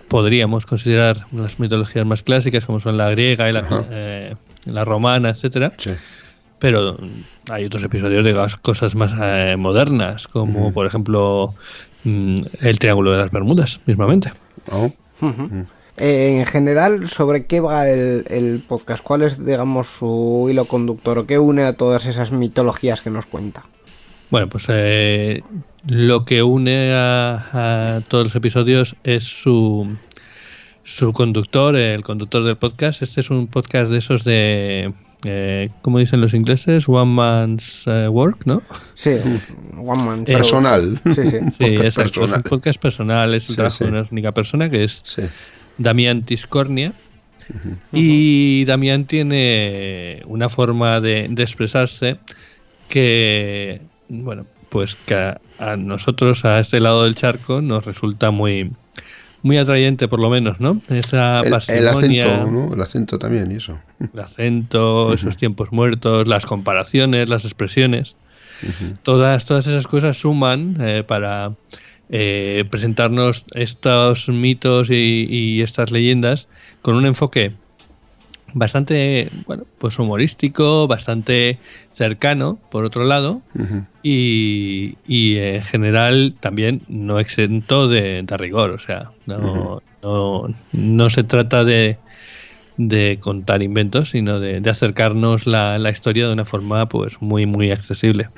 [0.06, 4.34] podríamos considerar las mitologías más clásicas, como son la griega y la, eh,
[4.66, 5.72] la romana, etcétera.
[5.76, 5.90] Sí.
[6.60, 6.96] Pero
[7.48, 11.54] hay otros episodios de cosas más eh, modernas, como por ejemplo
[12.04, 14.32] mm, el Triángulo de las Bermudas, mismamente.
[14.70, 14.92] Oh,
[16.00, 19.02] Eh, en general, ¿sobre qué va el, el podcast?
[19.02, 23.26] ¿Cuál es, digamos, su hilo conductor o qué une a todas esas mitologías que nos
[23.26, 23.64] cuenta?
[24.30, 25.42] Bueno, pues eh,
[25.86, 29.94] lo que une a, a todos los episodios es su,
[30.84, 33.02] su conductor, el conductor del podcast.
[33.02, 36.88] Este es un podcast de esos de, eh, ¿cómo dicen los ingleses?
[36.88, 38.62] One man's eh, work, ¿no?
[38.94, 39.10] Sí,
[39.76, 40.36] One Man Show.
[40.36, 41.00] Personal.
[41.14, 41.38] Sí, sí.
[41.58, 42.30] Sí, Podcast exacto, personal.
[42.30, 43.84] Es un podcast personal, es el Sí, trabajo sí.
[43.84, 45.22] de una única persona que es Sí.
[45.80, 46.92] Damián Tiscornia.
[47.92, 52.18] Y Damián tiene una forma de, de expresarse
[52.88, 58.70] que, bueno, pues que a, a nosotros, a este lado del charco, nos resulta muy,
[59.42, 60.80] muy atrayente, por lo menos, ¿no?
[60.88, 62.74] Esa El, el acento, ¿no?
[62.74, 63.80] El acento también y eso.
[63.98, 68.14] el acento, esos tiempos muertos, las comparaciones, las expresiones.
[69.02, 71.52] Todas, todas esas cosas suman eh, para
[72.10, 76.48] eh, presentarnos estos mitos y, y estas leyendas
[76.82, 77.52] con un enfoque
[78.52, 81.58] bastante, bueno, pues humorístico, bastante
[81.92, 83.42] cercano, por otro lado,
[84.02, 91.10] y, y en general también no exento de, de rigor, o sea, no, no, no
[91.10, 91.98] se trata de,
[92.76, 97.46] de contar inventos, sino de, de acercarnos la, la historia de una forma pues muy
[97.46, 98.28] muy accesible.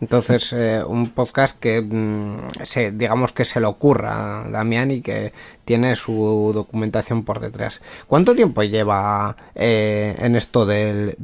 [0.00, 5.00] Entonces, eh, un podcast que mm, se, digamos que se le ocurra a Damián y
[5.00, 5.32] que
[5.64, 7.82] tiene su documentación por detrás.
[8.06, 11.16] ¿Cuánto tiempo lleva eh, en esto del,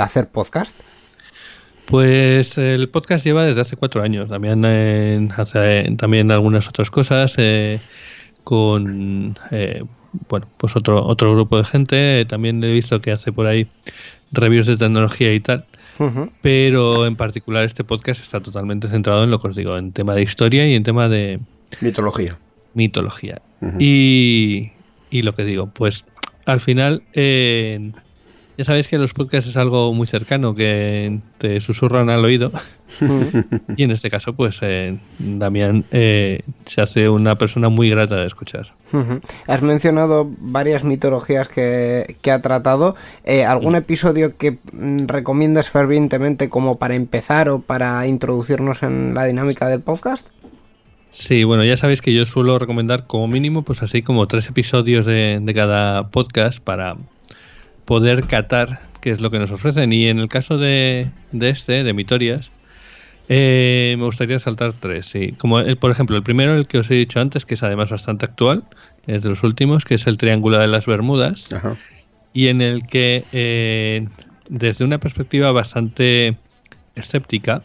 [0.00, 0.74] hacer podcast?
[1.86, 4.28] Pues el podcast lleva desde hace cuatro años.
[4.28, 7.78] También eh, hace también algunas otras cosas eh,
[8.42, 9.82] con eh,
[10.28, 12.24] bueno pues otro otro grupo de gente.
[12.26, 13.68] También he visto que hace por ahí
[14.32, 15.66] reviews de tecnología y tal.
[16.42, 20.14] Pero en particular este podcast está totalmente centrado en lo que os digo, en tema
[20.14, 21.40] de historia y en tema de
[21.80, 22.38] Mitología.
[22.74, 23.40] mitología.
[23.78, 24.72] Y,
[25.10, 26.04] y lo que digo, pues
[26.44, 27.92] al final eh,
[28.56, 32.52] ya sabéis que los podcasts es algo muy cercano que te susurran al oído.
[33.76, 38.26] y en este caso, pues eh, Damián eh, se hace una persona muy grata de
[38.26, 38.72] escuchar.
[39.48, 42.94] Has mencionado varias mitologías que, que ha tratado.
[43.24, 49.24] Eh, ¿Algún episodio que mm, recomiendas fervientemente como para empezar o para introducirnos en la
[49.24, 50.28] dinámica del podcast?
[51.10, 55.06] Sí, bueno, ya sabéis que yo suelo recomendar como mínimo, pues así como tres episodios
[55.06, 56.96] de, de cada podcast para
[57.84, 59.92] poder catar qué es lo que nos ofrecen.
[59.92, 62.50] Y en el caso de, de este, de Mitorias,
[63.28, 65.06] eh, me gustaría saltar tres.
[65.06, 65.32] Sí.
[65.38, 67.90] Como el- por ejemplo, el primero, el que os he dicho antes, que es además
[67.90, 68.64] bastante actual,
[69.06, 71.76] es de los últimos, que es el Triángulo de las Bermudas Ajá.
[72.32, 74.06] y en el que eh,
[74.48, 76.36] desde una perspectiva bastante
[76.94, 77.62] escéptica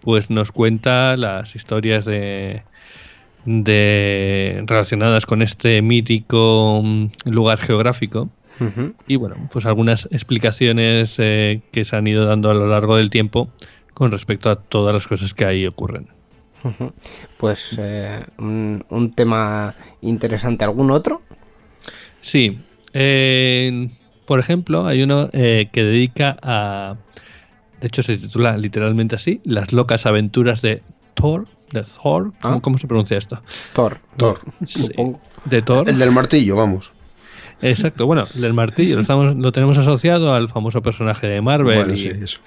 [0.00, 2.62] pues nos cuenta las historias de,
[3.44, 8.30] de relacionadas con este mítico mm, lugar geográfico
[9.06, 13.10] Y bueno pues algunas explicaciones eh, que se han ido dando a lo largo del
[13.10, 13.50] tiempo
[13.94, 16.08] con respecto a todas las cosas que ahí ocurren
[17.36, 20.64] Pues eh, un, un tema interesante.
[20.64, 21.22] ¿Algún otro?
[22.20, 22.58] Sí.
[22.92, 23.90] eh,
[24.26, 26.96] por ejemplo, hay uno eh, que dedica a.
[27.80, 30.82] De hecho, se titula literalmente así: Las locas aventuras de
[31.14, 31.46] Thor.
[31.72, 32.32] De Thor.
[32.42, 32.60] ¿Cómo, Ah.
[32.60, 33.40] cómo se pronuncia esto?
[33.72, 33.98] Thor.
[34.16, 34.38] Thor.
[34.66, 35.20] Sí, Supongo.
[35.44, 35.88] De Thor.
[35.88, 36.92] El del martillo, vamos.
[37.62, 38.06] Exacto.
[38.06, 41.98] Bueno, el martillo lo, estamos, lo tenemos asociado al famoso personaje de Marvel Bueno, y
[41.98, 42.38] sí, eso.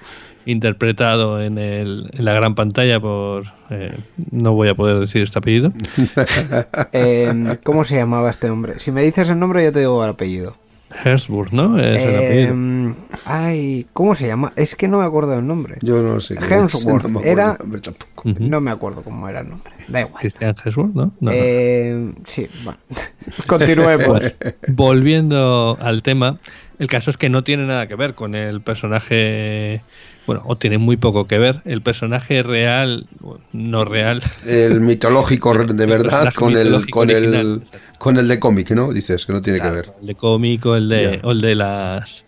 [0.45, 3.45] interpretado en, el, en la gran pantalla por.
[3.69, 3.93] eh,
[4.32, 5.74] no voy a poder decir este apellido.
[6.93, 8.80] Eh, ¿Cómo se llamaba este hombre?
[8.80, 10.56] Si me dices el nombre, yo te digo el apellido.
[11.04, 11.80] Hemsworth, ¿no?
[11.80, 12.95] Es el Eh, apellido.
[13.25, 14.54] ay, ¿cómo se llama?
[14.56, 15.77] Es que no me acuerdo del nombre.
[15.82, 16.36] Yo no sé.
[16.36, 18.30] Hemsworth, no me acuerdo era- el nombre tampoco.
[18.30, 18.43] Ujú.
[18.43, 19.71] No me acuerdo cómo era el nombre.
[19.88, 20.21] Da igual.
[20.21, 21.06] Christian Hemsworth, ¿no?
[21.06, 21.32] No, no.
[21.34, 22.80] Eh, sí, bueno.
[23.47, 24.19] Continuemos.
[24.19, 26.39] Pues, volviendo al tema,
[26.79, 29.81] el caso es que no tiene nada que ver con el personaje,
[30.25, 31.62] bueno, o tiene muy poco que ver.
[31.65, 33.07] El personaje real,
[33.53, 37.63] no real, El mitológico de verdad con el, con original, el,
[37.97, 38.91] con el de cómic, ¿no?
[38.91, 39.91] Dices que no tiene que ver.
[40.01, 42.25] el de cómico, el de, o el de las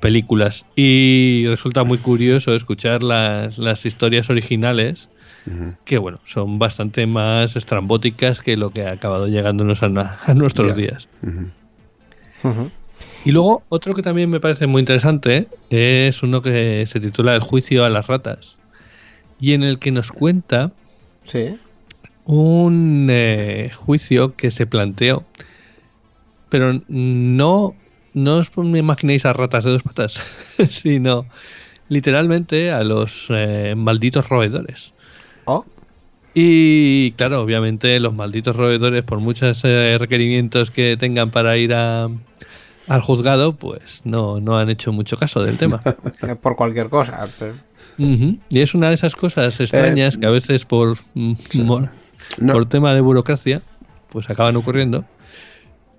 [0.00, 0.66] películas.
[0.76, 5.08] Y resulta muy curioso escuchar las, las historias originales,
[5.84, 9.88] que bueno, son bastante más estrambóticas que lo que ha acabado llegándonos a,
[10.34, 11.08] nuestros días.
[13.24, 17.40] Y luego, otro que también me parece muy interesante es uno que se titula El
[17.40, 18.58] juicio a las ratas.
[19.40, 20.72] Y en el que nos cuenta
[21.24, 21.56] Sí.
[22.24, 25.24] un eh, juicio que se planteó.
[26.50, 27.74] Pero no,
[28.12, 30.14] no os imaginéis a ratas de dos patas,
[30.70, 31.26] sino
[31.88, 34.92] literalmente a los eh, malditos roedores.
[35.46, 35.64] Oh,
[36.34, 42.08] Y claro, obviamente los malditos roedores, por muchos eh, requerimientos que tengan para ir a,
[42.88, 45.80] al juzgado, pues no, no han hecho mucho caso del tema.
[46.26, 47.26] eh, por cualquier cosa.
[47.38, 47.54] pero-.
[47.96, 51.32] Y es una de esas cosas extrañas que a veces por, mm,
[52.38, 52.52] No.
[52.52, 53.62] por tema de burocracia,
[54.10, 55.04] pues acaban ocurriendo.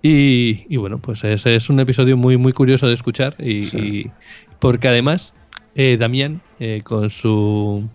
[0.01, 3.35] Y, y bueno, pues ese es un episodio muy, muy curioso de escuchar.
[3.39, 3.77] Y, Sí.
[3.77, 4.11] y-
[4.59, 5.33] porque además,
[5.75, 7.87] eh, Damián, eh, con su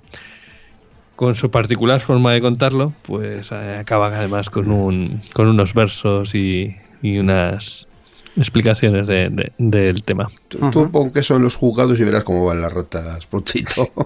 [1.16, 6.34] con su particular forma de contarlo, pues eh, acaba además con un con unos versos
[6.34, 7.86] y, y unas
[8.36, 10.30] explicaciones de- de- del tema.
[10.48, 13.88] Tú, tú pon queso en los juzgados y verás cómo van las ratas prontito.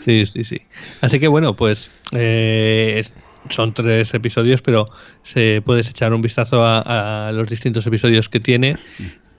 [0.00, 0.60] Sí, sí, sí.
[1.00, 3.02] Así que bueno, pues eh,
[3.50, 4.86] son tres episodios, pero
[5.24, 8.76] se puedes echar un vistazo a, a los distintos episodios que tiene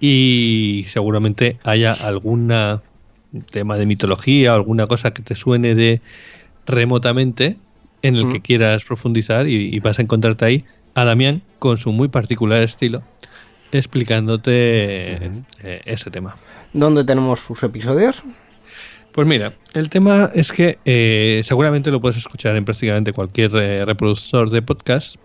[0.01, 2.81] y seguramente haya alguna
[3.51, 6.01] tema de mitología o alguna cosa que te suene de
[6.65, 7.55] remotamente
[8.01, 10.65] en el que quieras profundizar y, y vas a encontrarte ahí
[10.95, 13.03] a Damián con su muy particular estilo
[13.71, 16.37] explicándote eh, ese tema.
[16.73, 18.23] ¿Dónde tenemos sus episodios?
[19.13, 23.85] Pues mira, el tema es que eh, seguramente lo puedes escuchar en prácticamente cualquier eh,
[23.85, 25.17] reproductor de podcast,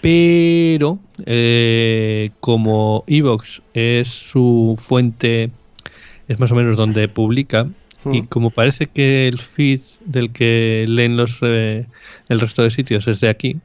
[0.00, 5.50] pero eh, como Evox es su fuente,
[6.26, 7.68] es más o menos donde publica,
[8.10, 11.86] Y como parece que el feed del que leen los eh,
[12.28, 13.58] el resto de sitios es de aquí,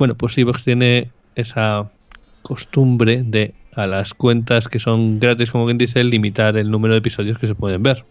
[0.00, 1.90] bueno, pues Evox tiene esa
[2.40, 6.98] costumbre de a las cuentas que son gratis, como quien dice, limitar el número de
[6.98, 8.04] episodios que se pueden ver.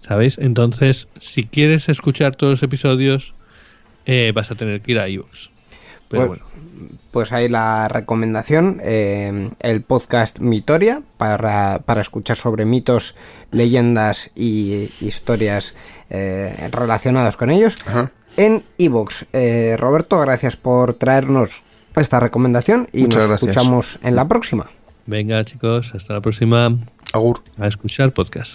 [0.00, 0.36] ¿Sabéis?
[0.36, 3.32] Entonces, si quieres escuchar todos los episodios,
[4.04, 5.48] eh, vas a tener que ir a iVoox.
[6.08, 6.44] Pero Pues- bueno,
[7.12, 13.16] Pues ahí la recomendación, eh, el podcast Mitoria, para, para escuchar sobre mitos,
[13.50, 15.74] leyendas y historias
[16.10, 18.12] eh, relacionadas con ellos, Ajá.
[18.38, 19.26] En Evox.
[19.76, 21.62] Roberto, gracias por traernos
[21.96, 23.50] esta recomendación y Muchas nos gracias.
[23.50, 24.70] escuchamos en la próxima.
[25.06, 26.78] venga chicos, hasta la próxima
[27.12, 27.40] Agur.
[27.58, 28.54] a escuchar podcast.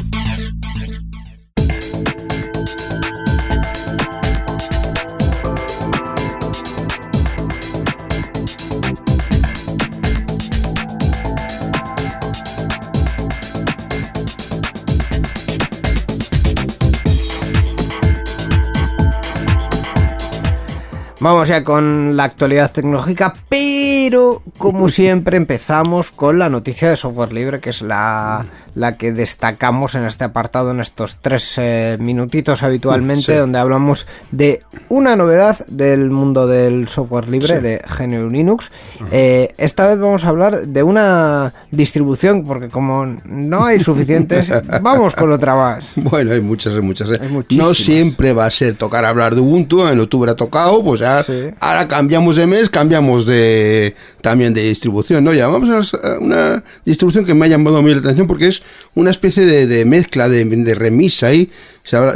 [21.21, 27.31] Vamos ya con la actualidad tecnológica, pero como siempre empezamos con la noticia de software
[27.31, 28.43] libre, que es la,
[28.75, 33.37] la que destacamos en este apartado en estos tres eh, minutitos habitualmente, Sí.
[33.37, 37.61] donde hablamos de una novedad del mundo del software libre Sí.
[37.61, 38.71] de GNU Linux.
[39.11, 45.15] Eh, esta vez vamos a hablar de una distribución, porque como no hay suficientes, vamos
[45.15, 45.91] con otra más.
[45.95, 47.09] Bueno, hay muchas, hay muchas.
[47.09, 47.19] ¿eh?
[47.21, 50.99] Hay no siempre va a ser tocar hablar de Ubuntu, en octubre ha tocado, pues
[51.01, 51.49] ya, Sí.
[51.59, 55.33] ahora cambiamos de mes, cambiamos de también de distribución, ¿no?
[55.33, 58.60] Ya vamos a una distribución que me ha llamado a mí la atención porque es
[58.95, 61.49] una especie de, de mezcla, de, de remisa ahí.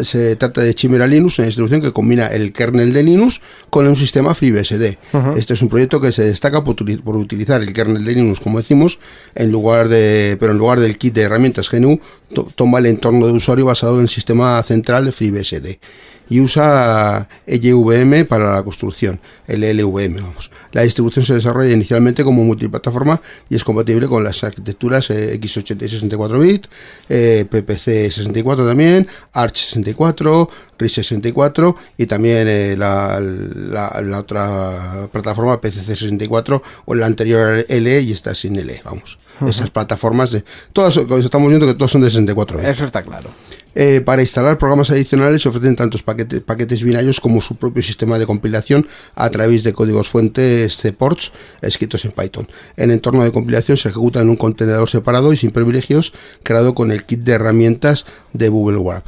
[0.03, 3.95] Se, trata de Chimera Linux, una distribución que combina el kernel de Linux con un
[3.95, 4.95] sistema FreeBSD.
[5.37, 8.39] Este es un proyecto que se destaca por, utili- por utilizar el kernel de Linux,
[8.39, 8.99] como decimos,
[9.33, 11.99] en lugar de, pero en lugar del kit de herramientas GNU,
[12.33, 15.77] to- toma el entorno de usuario basado en el sistema central de FreeBSD
[16.29, 20.51] y usa LVM para la construcción, el LVM, vamos.
[20.71, 25.87] La distribución se desarrolla inicialmente como multiplataforma y es compatible con las arquitecturas eh, x86
[25.89, 26.67] 64 bit,
[27.09, 35.07] eh, PPC 64 también, Arch 64, RIS 64 y también eh, la, la- la otra
[35.11, 39.17] plataforma PCC 64 o la anterior L y esta sin L, vamos.
[39.47, 42.67] Esas plataformas de todas estamos viendo que todas son de 64 bit.
[42.67, 43.29] Eso está claro.
[43.75, 48.25] Eh, para instalar programas adicionales se ofrecen tantos paquetes, binarios como su propio sistema de
[48.25, 52.47] compilación a través de códigos fuentes CPorts escritos en Python.
[52.77, 56.91] El entorno de compilación se ejecuta en un contenedor separado y sin privilegios creado con
[56.91, 59.05] el kit de herramientas de Google Wrap.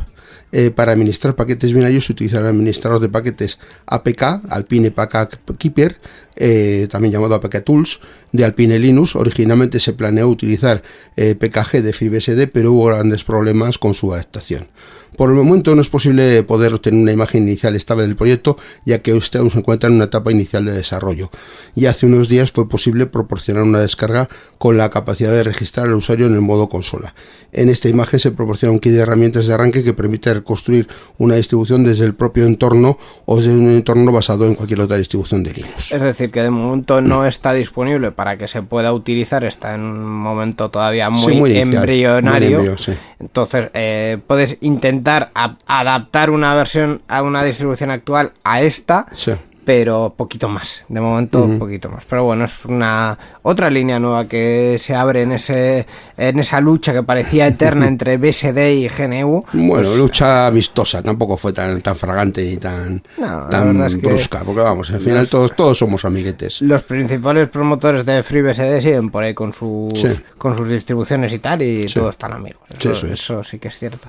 [0.53, 5.99] Eh, para administrar paquetes binarios se utiliza el administrador de paquetes APK, Alpine Packet Keeper,
[6.37, 7.99] eh, también llamado APK Tools,
[8.31, 9.15] de Alpine Linux.
[9.15, 10.83] Originalmente se planeó utilizar
[11.15, 14.67] eh, PKG de FreeBSD, pero hubo grandes problemas con su adaptación.
[15.15, 18.99] Por el momento no es posible poder obtener una imagen inicial estable del proyecto, ya
[18.99, 21.31] que usted aún se encuentra en una etapa inicial de desarrollo.
[21.73, 25.95] Y hace unos días fue posible proporcionar una descarga con la capacidad de registrar al
[25.95, 27.15] usuario en el modo consola.
[27.51, 31.35] En esta imagen se proporciona un kit de herramientas de arranque que permite reconstruir una
[31.35, 35.53] distribución desde el propio entorno o desde un entorno basado en cualquier otra distribución de
[35.53, 35.91] Linux.
[36.31, 40.69] Que de momento no está disponible para que se pueda utilizar, está en un momento
[40.69, 42.49] todavía Sí, muy, embrionario.
[42.59, 42.93] muy embrio, sí.
[43.19, 45.31] Entonces, eh, puedes intentar
[45.67, 49.31] adaptar una versión a una distribución actual a esta, Sí.
[49.67, 50.85] Pero poquito más.
[50.87, 51.59] De momento, Ujú.
[51.59, 52.05] poquito más.
[52.09, 56.93] Pero bueno, es una otra línea nueva que se abre en ese en esa lucha
[56.93, 59.43] que parecía eterna entre BSD y GNU.
[59.51, 63.95] Bueno, Pues, lucha amistosa, tampoco fue tan, tan fragante ni tan, No, tan verdad es
[63.95, 66.61] que brusca, porque vamos, al final los- todos, todos somos amiguetes.
[66.61, 70.07] los principales promotores de FreeBSD siguen por ahí con sus, Sí.
[70.37, 71.95] con sus distribuciones y tal, y Sí.
[71.99, 72.61] todos están amigos.
[72.79, 73.11] Sí, Eso, eso es.
[73.11, 74.07] eso sí que es cierto.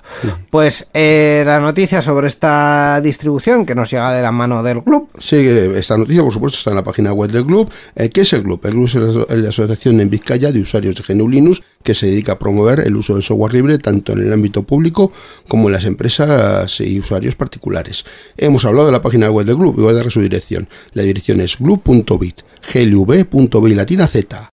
[0.52, 5.08] Pues eh, la noticia sobre esta distribución que nos llega de la mano del club.
[5.18, 7.70] Sí, esta noticia, por supuesto, está en la página web del club.
[7.94, 8.60] Eh, ¿Qué es el club?
[8.64, 8.84] El club
[9.28, 12.80] es la, asociación en Vizcaya de usuarios de GNU Linux que se dedica a promover
[12.80, 15.12] el uso del software libre tanto en el ámbito público
[15.46, 18.04] como en las empresas y usuarios particulares.
[18.36, 20.68] Hemos hablado de la página web del club y voy a dar su dirección.
[20.92, 24.50] La dirección es glub.bit, glv.bit latina z.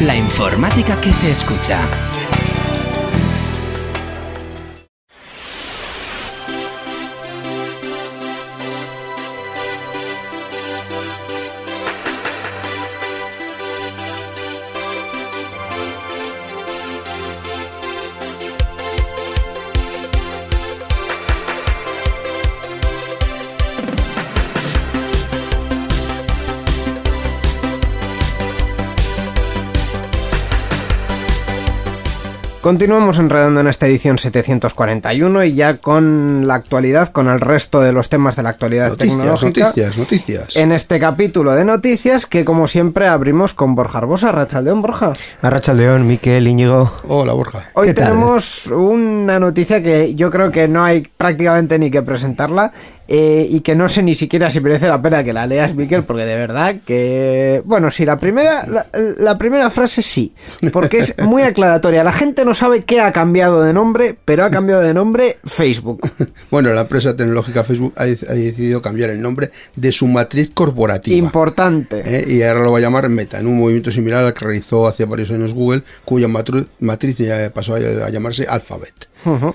[0.00, 2.17] La informática que se escucha.
[32.68, 37.92] Continuamos enredando en esta edición 741 y ya con la actualidad, con el resto de
[37.92, 39.64] los temas de la actualidad Noticias, tecnológica.
[39.68, 40.54] noticias, noticias.
[40.56, 45.14] En este capítulo de noticias que como siempre abrimos con Borja Arbosa, Rachaldeón Borja.
[45.40, 46.92] Arracha León, Miquel, Íñigo.
[47.08, 47.70] Hola, Borja.
[47.72, 52.74] Hoy tenemos una noticia que yo creo que no hay prácticamente ni que presentarla
[53.10, 56.04] eh, y que no sé ni siquiera si merece la pena que la leas, Miquel,
[56.04, 57.62] porque de verdad que...
[57.64, 60.34] Bueno, sí, la primera, la, la primera frase sí,
[60.70, 62.04] porque es muy aclaratoria.
[62.04, 66.00] La gente no sabe qué ha cambiado de nombre, pero ha cambiado de nombre Facebook.
[66.50, 71.16] Bueno, la empresa tecnológica Facebook ha, ha decidido cambiar el nombre de su matriz corporativa.
[71.16, 72.02] Importante.
[72.04, 72.24] ¿eh?
[72.26, 75.04] y ahora lo va a llamar Meta, en un movimiento similar al que realizó hace
[75.04, 78.94] varios años Google, cuya matriz ya pasó a, a llamarse Alphabet.
[79.24, 79.54] Ujú.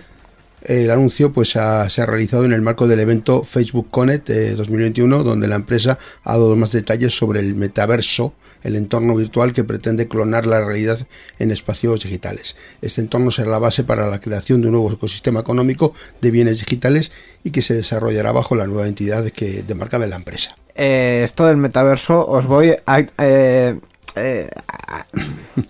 [0.63, 5.23] El anuncio pues se ha realizado en el marco del evento Facebook Connect eh, 2021,
[5.23, 10.08] donde la empresa ha dado más detalles sobre el metaverso, el entorno virtual que pretende
[10.08, 10.99] clonar la realidad
[11.38, 12.56] en espacios digitales.
[12.82, 16.60] Este entorno será la base para la creación de un nuevo ecosistema económico de bienes
[16.60, 17.12] digitales
[17.43, 20.56] y que se desarrollará bajo la nueva entidad que demarca la empresa.
[20.76, 23.06] Eh, esto del metaverso os voy a...
[23.17, 23.80] Eh,
[24.15, 25.06] eh, a-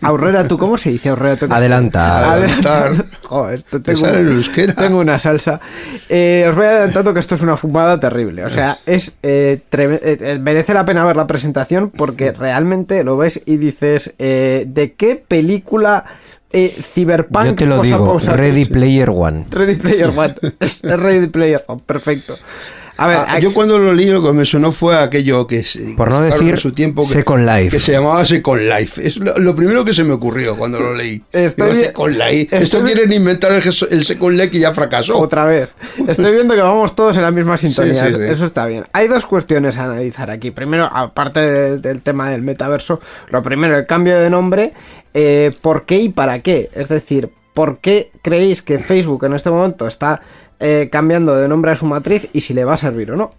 [0.07, 1.35] Aurrera, ¿tú cómo se dice Aurrera?
[1.37, 2.31] ¿Tú qué- Adelanta.
[2.33, 3.05] Adelantar.
[3.23, 4.07] Joder, esto Te tengo,
[4.75, 5.59] tengo una salsa.
[6.09, 8.45] Eh, os voy adelantando que esto es una fumada terrible.
[8.45, 13.17] O sea, es eh, eh, eh, merece la pena ver la presentación porque realmente lo
[13.17, 16.05] ves y dices eh, ¿de qué película
[16.51, 18.19] eh, Cyberpunk Yo te lo digo?
[18.19, 19.47] Ready Player One.
[19.49, 20.35] Ready Player One.
[20.83, 22.37] Ready Player One, perfecto.
[22.95, 25.63] A ver, Ah, aquí- yo cuando lo leí lo que me sonó fue aquello que
[25.63, 27.69] se- Por no que sacaron decir su tiempo que, Second Life.
[27.69, 29.07] que se llamaba Second Life.
[29.07, 31.23] Es lo, lo primero que se me ocurrió cuando lo leí.
[31.31, 32.41] Estoy Digo, Second Life.
[32.43, 35.17] estoy Esto quieren inventar el, el Second Life que ya fracasó.
[35.17, 35.69] Otra vez.
[36.07, 37.93] Estoy viendo que vamos todos en la misma sintonía.
[38.05, 38.23] Sí, sí, sí.
[38.31, 38.85] Eso está bien.
[38.93, 40.51] Hay dos cuestiones a analizar aquí.
[40.51, 44.73] Primero, aparte de- del tema del metaverso, lo primero, el cambio de nombre.
[45.15, 46.69] eh, ¿Por qué y para qué?
[46.73, 50.21] Es decir, ¿por qué creéis que Facebook en este momento está
[50.63, 53.33] eh, cambiando de nombre a su matriz y si le va a servir o no?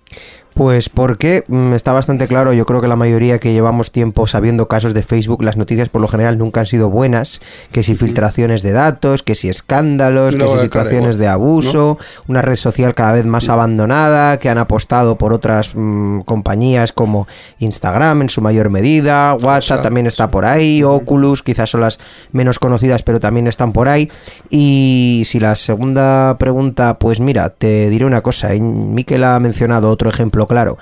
[0.55, 4.69] Pues porque mm, está bastante claro, yo creo que la mayoría que llevamos tiempo sabiendo
[4.69, 7.41] casos de Facebook, las noticias por lo general nunca han sido buenas,
[7.73, 12.55] que si filtraciones de datos, que si escándalos, que si situaciones de abuso, una red
[12.55, 17.27] social cada vez más abandonada, que han apostado por otras mm, compañías como
[17.59, 21.99] Instagram en su mayor medida, WhatsApp también está por ahí, Oculus quizás son las
[22.31, 24.09] menos conocidas pero también están por ahí.
[24.51, 30.09] Y si la segunda pregunta, pues mira, te diré una cosa, Miquel ha mencionado otro
[30.09, 30.79] ejemplo claro.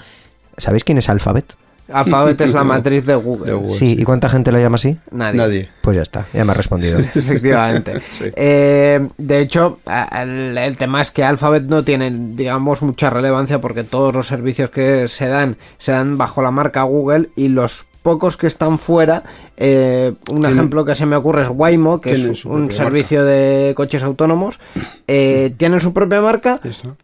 [0.56, 1.54] ¿Sabéis quién es Alphabet?
[1.92, 3.46] Alphabet es la matriz de Google.
[3.46, 3.74] De Google.
[3.74, 4.96] Sí, ¿y cuánta gente lo llama así?
[5.10, 5.36] Nadie.
[5.36, 5.68] Nadie.
[5.82, 6.98] Pues ya está, ya me ha respondido.
[7.14, 8.00] Efectivamente.
[8.12, 8.24] Sí.
[8.36, 9.80] Eh, de hecho,
[10.12, 14.70] el, el tema es que Alphabet no tiene, digamos, mucha relevancia porque todos los servicios
[14.70, 19.22] que se dan se dan bajo la marca Google y los pocos que están fuera,
[19.56, 24.02] eh, un ejemplo que se me ocurre es Waymo, que es un servicio de coches
[24.02, 24.58] autónomos,
[25.06, 26.60] eh, tienen su propia marca,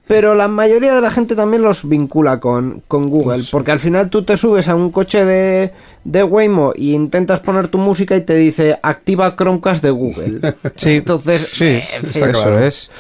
[0.06, 4.10] pero la mayoría de la gente también los vincula con, con Google, porque al final
[4.10, 5.72] tú te subes a un coche de,
[6.04, 10.40] de Waymo y intentas poner tu música y te dice activa Chromecast de Google.
[10.76, 12.58] Sí, Entonces, sí, eh, está eso claro.
[12.60, 12.90] es.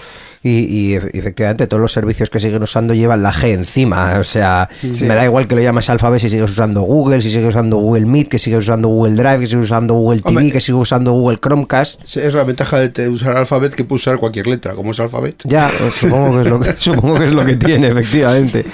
[0.42, 0.50] Y,
[0.90, 4.16] y efe- efectivamente todos los servicios que siguen usando llevan la G encima.
[4.20, 7.48] O sea, me da igual que lo llames Alphabet si sigues usando Google, si sigues
[7.48, 10.52] usando Google Meet, que sigues usando Google Drive, que sigues usando Google TV, Hombre.
[10.52, 12.00] que sigues usando Google Chromecast.
[12.16, 15.42] Es la ventaja de usar Alphabet que puede usar cualquier letra, como es Alphabet.
[15.44, 18.64] Ya, pues, supongo que es lo que, supongo que es lo que tiene, efectivamente.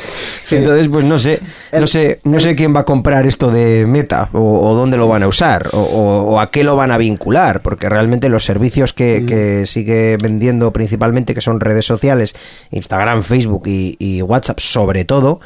[0.51, 1.41] Entonces, pues no sé,
[1.73, 5.09] no sé, no sé quién va a comprar esto de Meta o, o dónde lo
[5.09, 8.45] van a usar o, o- o a qué lo van a vincular, porque realmente los
[8.45, 12.35] servicios que, que sigue vendiendo principalmente, que son redes sociales,
[12.71, 15.41] Instagram, Facebook y, y WhatsApp sobre todo.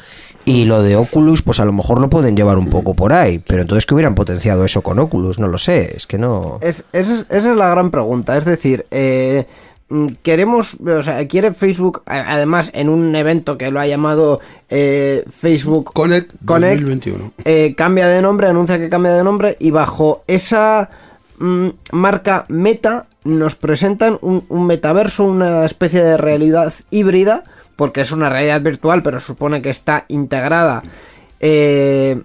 [0.45, 3.39] Y lo de Oculus, pues a lo mejor lo pueden llevar un poco por ahí.
[3.39, 5.95] Pero entonces que hubieran potenciado eso con Oculus, no lo sé.
[5.95, 6.57] Es que no.
[6.61, 8.35] Es, esa, es, esa es la gran pregunta.
[8.35, 9.45] Es decir, eh,
[9.89, 15.23] mm, queremos, o sea, quiere Facebook, además en un evento que lo ha llamado eh,
[15.29, 17.33] Facebook Connect, Connect, 2021.
[17.45, 20.89] eh, cambia de nombre, anuncia que cambia de nombre y bajo esa
[21.37, 27.43] mm, marca Meta nos presentan un, un metaverso, una especie de realidad híbrida,
[27.75, 30.81] porque es una realidad virtual, pero supone que está integrada
[31.39, 32.21] eh,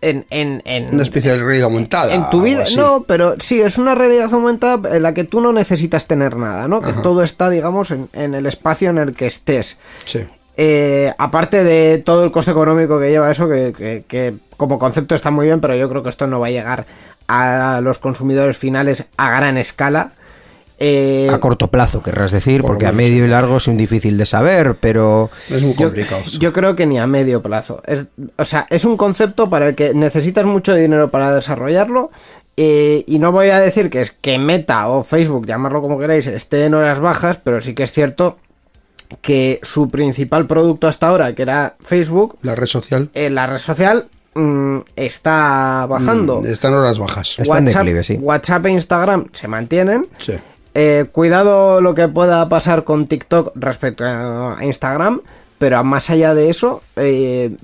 [0.00, 2.14] en, en, en- Una especie de realidad aumentada.
[2.14, 5.52] en tu vida, no, pero sí, es una realidad aumentada en la que tú no
[5.52, 6.80] necesitas tener nada, ¿no?
[6.80, 9.78] Que todo está, digamos, en, en el espacio en el que estés.
[10.04, 10.26] Sí.
[10.58, 15.14] Eh, aparte de todo el coste económico que lleva eso, que, que- que como concepto
[15.14, 16.86] está muy bien, pero yo creo que esto no va a llegar
[17.28, 20.12] a los consumidores finales a gran escala.
[20.78, 24.18] Eh, A corto plazo, querrás decir, Por porque a medio y largo es un difícil
[24.18, 26.22] de saber, pero Es muy yo, complicado.
[26.38, 27.82] yo creo que ni a medio plazo.
[27.86, 28.06] Es-
[28.36, 32.10] o sea, es un concepto para el que necesitas mucho dinero para desarrollarlo.
[32.58, 36.26] eh, y no voy a decir que es que Meta o Facebook, llamarlo como queráis,
[36.26, 38.38] esté en horas bajas, pero sí que es cierto
[39.20, 43.10] que su principal producto hasta ahora, que era Facebook, La red social.
[43.12, 46.40] en la red social mm, está bajando.
[46.40, 47.36] mm, Está en horas bajas.
[47.38, 48.14] Está en declive, sí.
[48.20, 50.06] WhatsApp e Instagram se mantienen.
[50.18, 50.32] Sí.
[50.78, 55.22] Eh, cuidado lo que pueda pasar con TikTok respecto a Instagram,
[55.56, 57.56] pero más allá de eso, eh,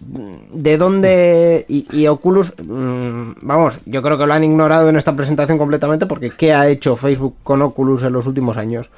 [0.50, 1.66] ¿de dónde?
[1.68, 6.30] Y, Oculus, mm, vamos, yo creo que lo han ignorado en esta presentación completamente porque
[6.30, 8.88] ¿qué ha hecho Facebook con Oculus en los últimos años?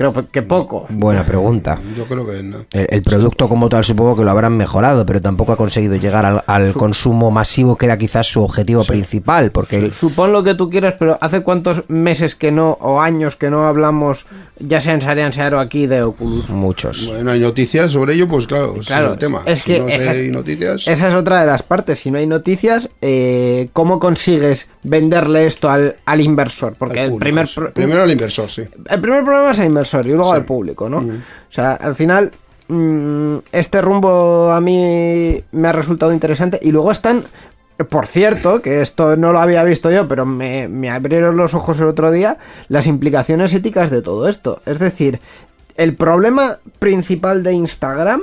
[0.00, 0.86] Creo que poco.
[0.88, 1.78] buena pregunta.
[1.94, 2.56] Yo creo que no.
[2.72, 6.24] El, el producto como tal supongo que lo habrán mejorado, pero tampoco ha conseguido llegar
[6.24, 10.54] al, al consumo masivo que era quizás su objetivo principal, porque el- Supón lo que
[10.54, 14.24] tú quieras, pero ¿hace cuántos meses que no, o años que no hablamos,
[14.58, 16.48] ya sea en Sarian Searo aquí, de Oculus?
[16.48, 17.06] muchos.
[17.06, 19.42] Bueno, hay noticias sobre ello, pues claro, ese Claro, es el tema.
[19.44, 20.88] es Si que no esa hay es- noticias.
[20.88, 21.98] Esa es otra de las partes.
[21.98, 26.74] Si no hay noticias, eh, ¿cómo consigues venderle esto al, al inversor?
[26.78, 28.62] Porque al el primer, pro- Primero al inversor, sí.
[28.88, 30.36] el primer problema es al inversor y luego Sí.
[30.36, 30.98] al público, ¿no?
[30.98, 32.32] O sea, al final,
[32.68, 36.58] mm, este rumbo a mí me ha resultado interesante.
[36.62, 37.24] Y luego están,
[37.88, 41.80] por cierto, que esto no lo había visto yo, pero me, me abrieron los ojos
[41.80, 42.38] el otro día,
[42.68, 44.62] las implicaciones éticas de todo esto.
[44.66, 45.20] Es decir,
[45.76, 48.20] el problema principal de Instagram,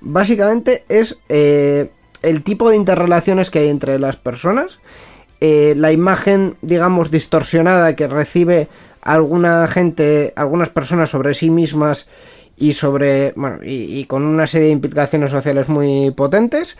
[0.00, 1.90] básicamente, es eh,
[2.22, 4.78] el tipo de interrelaciones que hay entre las personas
[5.40, 8.68] eh, la imagen, digamos, distorsionada que recibe
[9.04, 12.08] alguna gente, algunas personas sobre sí mismas
[12.56, 16.76] y sobre, bueno, y, y con una serie de implicaciones sociales muy potentes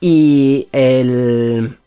[0.00, 1.78] y el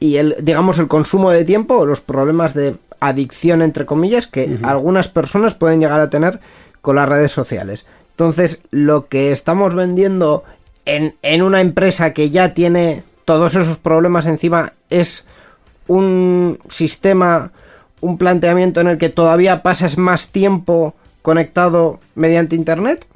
[0.00, 4.58] y el digamos el consumo de tiempo o los problemas de adicción entre comillas que
[4.62, 6.40] algunas personas pueden llegar a tener
[6.80, 7.86] con las redes sociales.
[8.10, 10.44] Entonces, lo que estamos vendiendo
[10.84, 15.26] en, en una empresa que ya tiene todos esos problemas encima es
[15.86, 17.52] un sistema,
[18.00, 23.06] un planteamiento en el que todavía pasas más tiempo conectado mediante internet.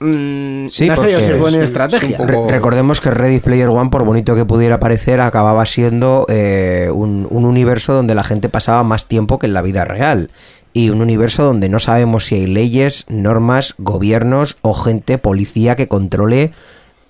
[0.00, 2.16] Mm, Sí, no sé yo si es buena sí, estrategia.
[2.16, 5.64] es un poco- Re- recordemos que Ready Player One, por bonito que pudiera parecer, acababa
[5.66, 9.84] siendo eh, un, un universo donde la gente pasaba más tiempo que en la vida
[9.84, 10.30] real.
[10.72, 15.86] Y un universo donde no sabemos si hay leyes, normas, gobiernos o gente, policía que
[15.86, 16.50] controle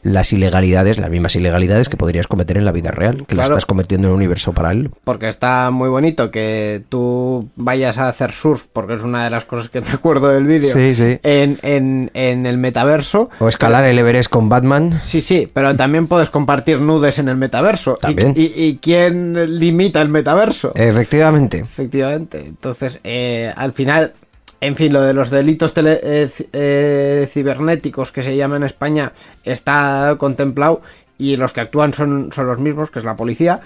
[0.04, 3.66] las ilegalidades, las mismas ilegalidades que podrías cometer en la vida real, que las estás
[3.66, 4.90] cometiendo en un universo paralelo.
[5.02, 9.44] Porque está muy bonito que tú vayas a hacer surf, porque es una de las
[9.44, 11.18] cosas que me acuerdo del vídeo, Sí, sí.
[11.22, 13.30] En, en, en el metaverso.
[13.40, 15.00] O escalar el Everest con Batman.
[15.02, 17.96] Sí, sí, pero también puedes compartir nudes en el metaverso.
[17.98, 18.34] ¿Y- También.
[18.36, 20.72] ¿Y, y quién limita el metaverso?
[20.74, 21.58] Efectivamente.
[21.58, 22.44] Efectivamente.
[22.46, 24.12] Entonces, eh, al final,
[24.60, 29.12] en fin, lo de los delitos tele- eh, eh, cibernéticos que se llama en España
[29.44, 30.80] está contemplado
[31.18, 33.60] y los que actúan son, son los mismos, que es la policía,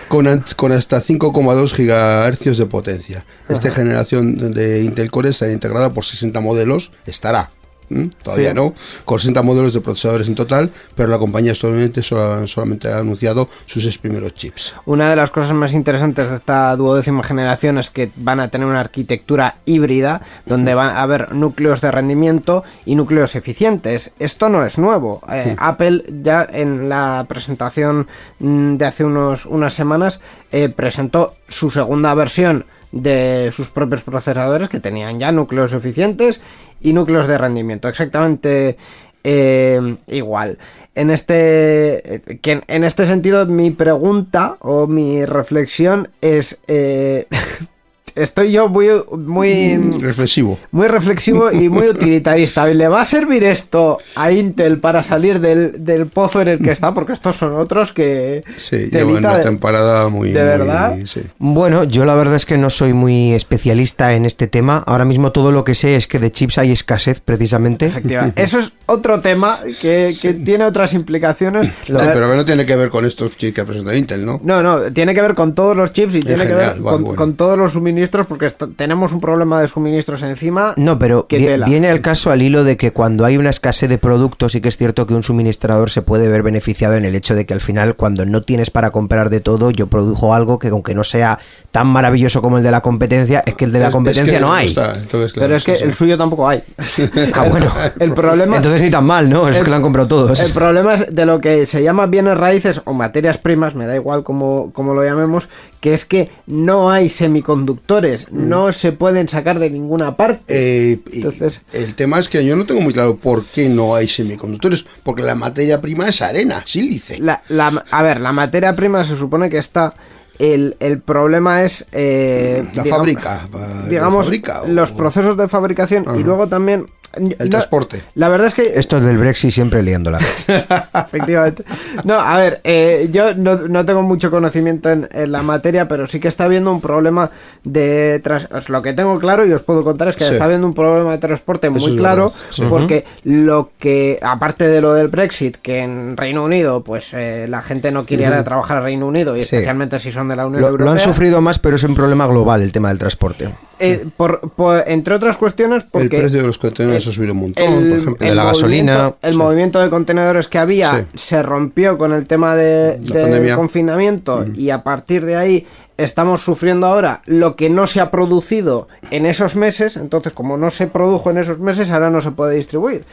[0.08, 3.26] Con, con hasta 5,2 GHz de potencia.
[3.48, 6.92] Esta generación de Intel Core estará integrada por 60 modelos.
[7.06, 7.52] Estará.
[7.90, 8.10] ¿M?
[8.24, 8.56] Todavía Sí.
[8.56, 8.74] no.
[9.06, 13.50] Con 60 modelos de procesadores en total, pero la compañía solamente, sola- solamente ha anunciado
[13.66, 14.74] sus seis primeros chips.
[14.86, 18.68] Una de las cosas más interesantes de esta duodécima generación es que van a tener
[18.68, 24.12] una arquitectura híbrida donde van a haber núcleos de rendimiento y núcleos eficientes.
[24.20, 25.22] Esto no es nuevo.
[25.32, 28.08] Eh, Apple ya en la presentación
[28.40, 30.22] mm, de hace unos, unas semanas
[30.52, 36.42] eh, presentó su segunda versión de sus propios procesadores que tenían ya núcleos eficientes
[36.82, 37.88] y núcleos de rendimiento.
[37.88, 38.78] Exactamente
[39.24, 40.58] eh, igual.
[40.96, 47.28] En este, que en este sentido, mi pregunta o mi reflexión es: eh,
[48.24, 50.60] estoy yo muy, muy, Reflexivo.
[50.72, 52.66] muy reflexivo y muy utilitarista.
[52.68, 56.72] ¿Le va a servir esto a Intel para salir del, del pozo en el que
[56.72, 56.94] está?
[56.94, 58.44] Porque estos son otros que.
[58.58, 60.30] Sí, telita lleva una de- temporada muy.
[60.32, 60.98] ¿De muy- verdad?
[61.06, 61.22] sí.
[61.38, 64.84] Bueno, yo la verdad es que no soy muy especialista en este tema.
[64.86, 67.86] Ahora mismo todo lo que sé es que de chips hay escasez, precisamente.
[67.86, 68.42] Efectivamente.
[68.44, 71.68] Eso es otro tema que, que tiene otras implicaciones.
[71.86, 74.40] Sí, pero que no tiene que ver con estos chips que ha presentado Intel, ¿no?
[74.44, 77.16] No, no, tiene que ver con todos los chips y tiene que ver con, bueno.
[77.16, 80.74] con todos los suministros porque tenemos un problema de suministros encima.
[80.78, 81.66] No, pero ¿Qué vi- tela?
[81.66, 84.70] viene al caso al hilo de que cuando hay una escasez de productos, sí que
[84.70, 87.62] es cierto que un suministrador se puede ver beneficiado en el hecho de que al
[87.62, 91.40] final, cuando no tienes para comprar de todo, yo produjo algo que aunque no sea
[91.72, 94.40] tan maravilloso como el de la competencia, es que el de la es competencia que
[94.40, 94.68] no hay.
[94.68, 95.84] está, entonces, claro, pero es que sí.
[95.84, 96.64] el suyo tampoco hay.
[97.34, 97.72] Ah, bueno.
[98.00, 98.58] El problema.
[98.58, 99.48] Entonces ni tan mal, ¿no?
[99.48, 100.42] Es el- que lo han comprado todos.
[100.44, 103.96] El problema es de lo que se llama bienes raíces o materias primas, me da
[103.96, 105.50] igual como, como lo llamemos,
[105.80, 110.44] que es que no hay semiconductores, no se pueden sacar de ninguna parte.
[110.48, 114.08] Eh, Entonces- el tema es que yo no tengo muy claro por qué no hay
[114.08, 117.20] semiconductores, porque la materia prima es arena, sílice.
[117.20, 119.94] La, la- a ver, la materia prima se supone que está.
[120.38, 121.86] El, el problema es.
[121.92, 126.48] eh, La digamos- fábrica, va- Digamos, la fábrica, o- los procesos de fabricación y luego
[126.48, 126.88] también.
[127.14, 128.04] El transporte.
[128.16, 128.62] La verdad es que.
[128.80, 130.20] Esto es del Brexit siempre liándola.
[130.94, 131.64] Efectivamente.
[132.04, 136.08] No, a ver, eh, yo no, no tengo mucho conocimiento en, en la materia, pero
[136.08, 137.32] sí que está habiendo un problema
[137.64, 138.20] de...
[138.24, 140.34] tras- os lo que tengo claro y os puedo contar es que Sí.
[140.34, 142.64] está habiendo un problema de transporte muy claro, sí.
[142.70, 147.62] porque lo que, aparte de lo del Brexit, que en Reino Unido, pues eh, la
[147.64, 149.56] gente no quiere ir a trabajar a Reino Unido, y Sí.
[149.56, 150.86] especialmente si son de la Unión Lo, Europea.
[150.86, 153.50] lo han sufrido más, pero es un problema global el tema del transporte.
[153.80, 156.18] Eh, por- por- entre otras cuestiones, porque...
[156.18, 158.28] el precio de los contenedores ha subido un montón, por ejemplo.
[158.28, 159.38] de la gasolina, El sí.
[159.38, 161.04] movimiento de contenedores que había Sí.
[161.16, 163.56] se rompió con el tema de, del pandemia.
[163.56, 165.68] confinamiento y a partir de ahí
[165.98, 169.98] estamos sufriendo ahora lo que no se ha producido en esos meses.
[169.98, 173.04] Entonces, como no se produjo en esos meses, ahora no se puede distribuir.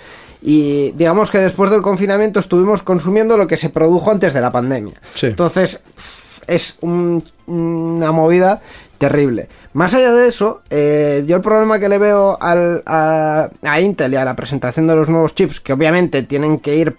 [0.43, 4.53] Y digamos que después del confinamiento estuvimos consumiendo lo que se produjo antes de la
[4.53, 4.95] pandemia.
[5.15, 5.27] Sí.
[5.27, 5.81] Entonces,
[6.47, 8.63] es un- una movida
[8.99, 9.49] terrible.
[9.73, 14.13] Más allá de eso, eh, yo el problema que le veo al- a, a Intel
[14.15, 16.97] y a la presentación de los nuevos chips, que obviamente tienen que ir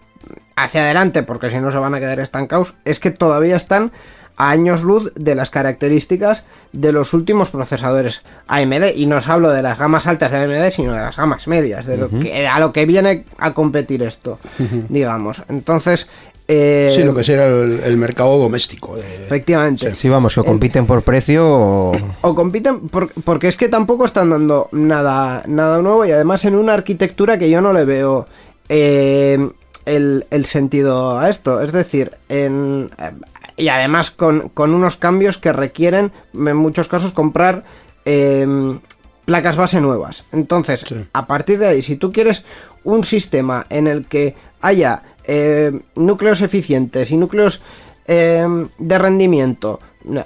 [0.56, 3.92] hacia adelante porque si no se van a quedar estancados, es que todavía están
[4.40, 9.50] a años luz de las características de los últimos procesadores AMD y no os hablo
[9.50, 12.60] de las gamas altas de AMD sino de las gamas medias de lo que a
[12.60, 14.38] lo que viene a competir esto
[14.90, 15.42] digamos.
[15.50, 16.08] Entonces
[16.48, 18.96] eh, Sí, lo que será el, el mercado doméstico.
[18.96, 19.96] de- efectivamente.
[19.96, 21.98] Sí, vamos, o El- compiten por precio o...
[22.22, 26.56] o compiten por- porque es que tampoco están dando nada nada nuevo y además en
[26.56, 28.28] una arquitectura que yo no le veo
[28.70, 29.50] eh,
[29.86, 31.62] el, el sentido a esto.
[31.62, 33.12] Es decir en eh,
[33.58, 37.64] y además con, con unos cambios que requieren en muchos casos comprar
[38.06, 38.78] eh,
[39.26, 40.24] placas base nuevas.
[40.32, 42.44] Entonces a partir de ahí si tú quieres
[42.84, 47.62] un sistema en el que haya eh, núcleos eficientes y núcleos
[48.08, 48.48] eh,
[48.78, 49.82] de rendimiento.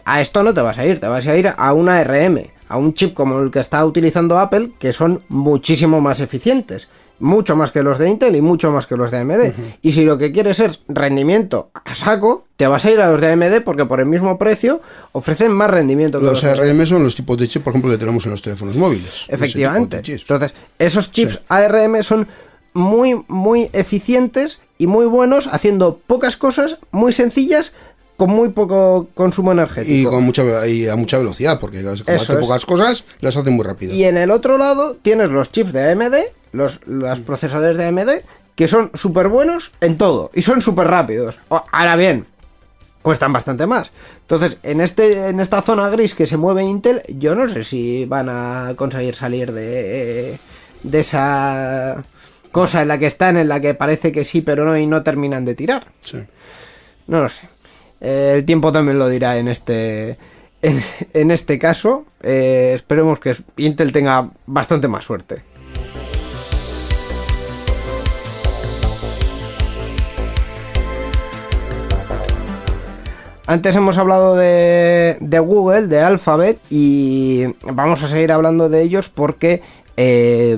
[0.05, 2.77] A esto no te vas a ir, te vas a ir a una RM, a
[2.77, 6.87] un chip como el que está utilizando Apple, que son muchísimo más eficientes.
[7.19, 9.53] Mucho más que los de Intel y mucho más que los de AMD.
[9.83, 13.21] Y si lo que quieres es rendimiento a saco, te vas a ir a los
[13.21, 14.81] de AMD porque por el mismo precio
[15.11, 17.99] ofrecen más rendimiento que Los de ARM son los tipos de chip, por ejemplo, que
[17.99, 19.25] tenemos en los teléfonos móviles.
[19.27, 20.01] Efectivamente.
[20.07, 22.27] Entonces, esos chips ARM son
[22.73, 27.73] muy, muy eficientes y muy buenos, haciendo pocas cosas muy sencillas
[28.17, 30.09] con muy poco consumo energético.
[30.09, 32.39] Y, con mucha, y a mucha velocidad, porque como Eso hace es.
[32.39, 33.93] pocas cosas, las hace muy rápido.
[33.95, 36.15] Y en el otro lado tienes los chips de AMD,
[36.51, 38.09] los, los procesadores de AMD,
[38.55, 41.39] que son súper buenos en todo y son súper rápidos.
[41.49, 42.27] Ahora bien,
[43.01, 43.91] cuestan bastante más.
[44.21, 48.05] Entonces, en, este, en esta zona gris que se mueve Intel, yo no sé si
[48.05, 50.39] van a conseguir salir de,
[50.83, 52.03] de esa
[52.51, 55.03] cosa en la que están, en la que parece que sí, pero no, y no
[55.03, 55.87] terminan de tirar.
[56.01, 56.19] Sí.
[57.07, 57.47] No lo sé.
[57.99, 60.17] Eh, el tiempo también lo dirá en este.
[60.61, 60.79] En,
[61.13, 65.41] en este caso, Eh, esperemos que Intel tenga bastante más suerte.
[73.47, 79.09] Antes hemos hablado de, de Google, de Alphabet, y vamos a seguir hablando de ellos
[79.09, 79.61] porque
[79.97, 80.55] eh,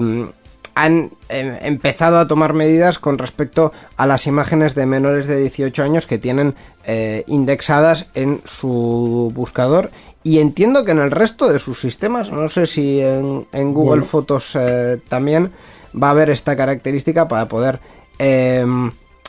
[0.76, 5.84] han eh, empezado a tomar medidas con respecto a las imágenes de menores de 18
[5.84, 6.56] años que tienen
[6.86, 9.92] eh, indexadas en su buscador.
[10.24, 14.02] Y entiendo que en el resto de sus sistemas, no sé si en, en Google
[14.02, 14.06] Bueno.
[14.06, 15.52] Fotos eh, también
[16.02, 17.80] va a haber esta característica para poder
[18.20, 18.66] eh,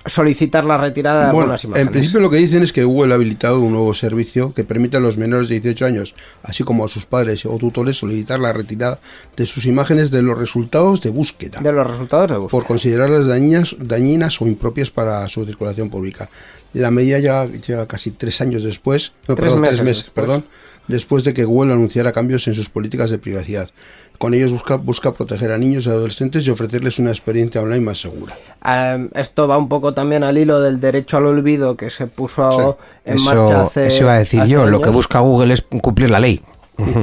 [0.07, 1.87] solicitar la retirada de Bueno, algunas imágenes.
[1.87, 4.97] en principio lo que dicen es que Google ha habilitado un nuevo servicio que permite
[4.99, 8.53] a los menores de 18 años, así como a sus padres o tutores, solicitar la
[8.53, 9.01] retirada
[9.37, 11.61] de sus imágenes de los resultados de búsqueda.
[11.61, 12.59] de los resultados de búsqueda.
[12.59, 16.29] por considerarlas dañinas, dañinas o impropias para su circulación pública.
[16.75, 20.27] La medida ya llega casi tres años después, no, Tres perdón, meses tres meses, después.
[20.27, 20.45] perdón,
[20.89, 23.71] después de que Google anunciara cambios en sus políticas de privacidad.
[24.19, 28.01] Con ellos busca, busca proteger a niños y adolescentes y ofrecerles una experiencia online más
[28.01, 28.35] segura.
[28.65, 32.79] Eh, esto va un poco también al hilo del derecho al olvido que se puso
[33.05, 33.87] en marcha Eso, hace.
[33.87, 34.67] eso iba a decir yo.
[34.67, 36.41] Lo que busca Google es cumplir la ley.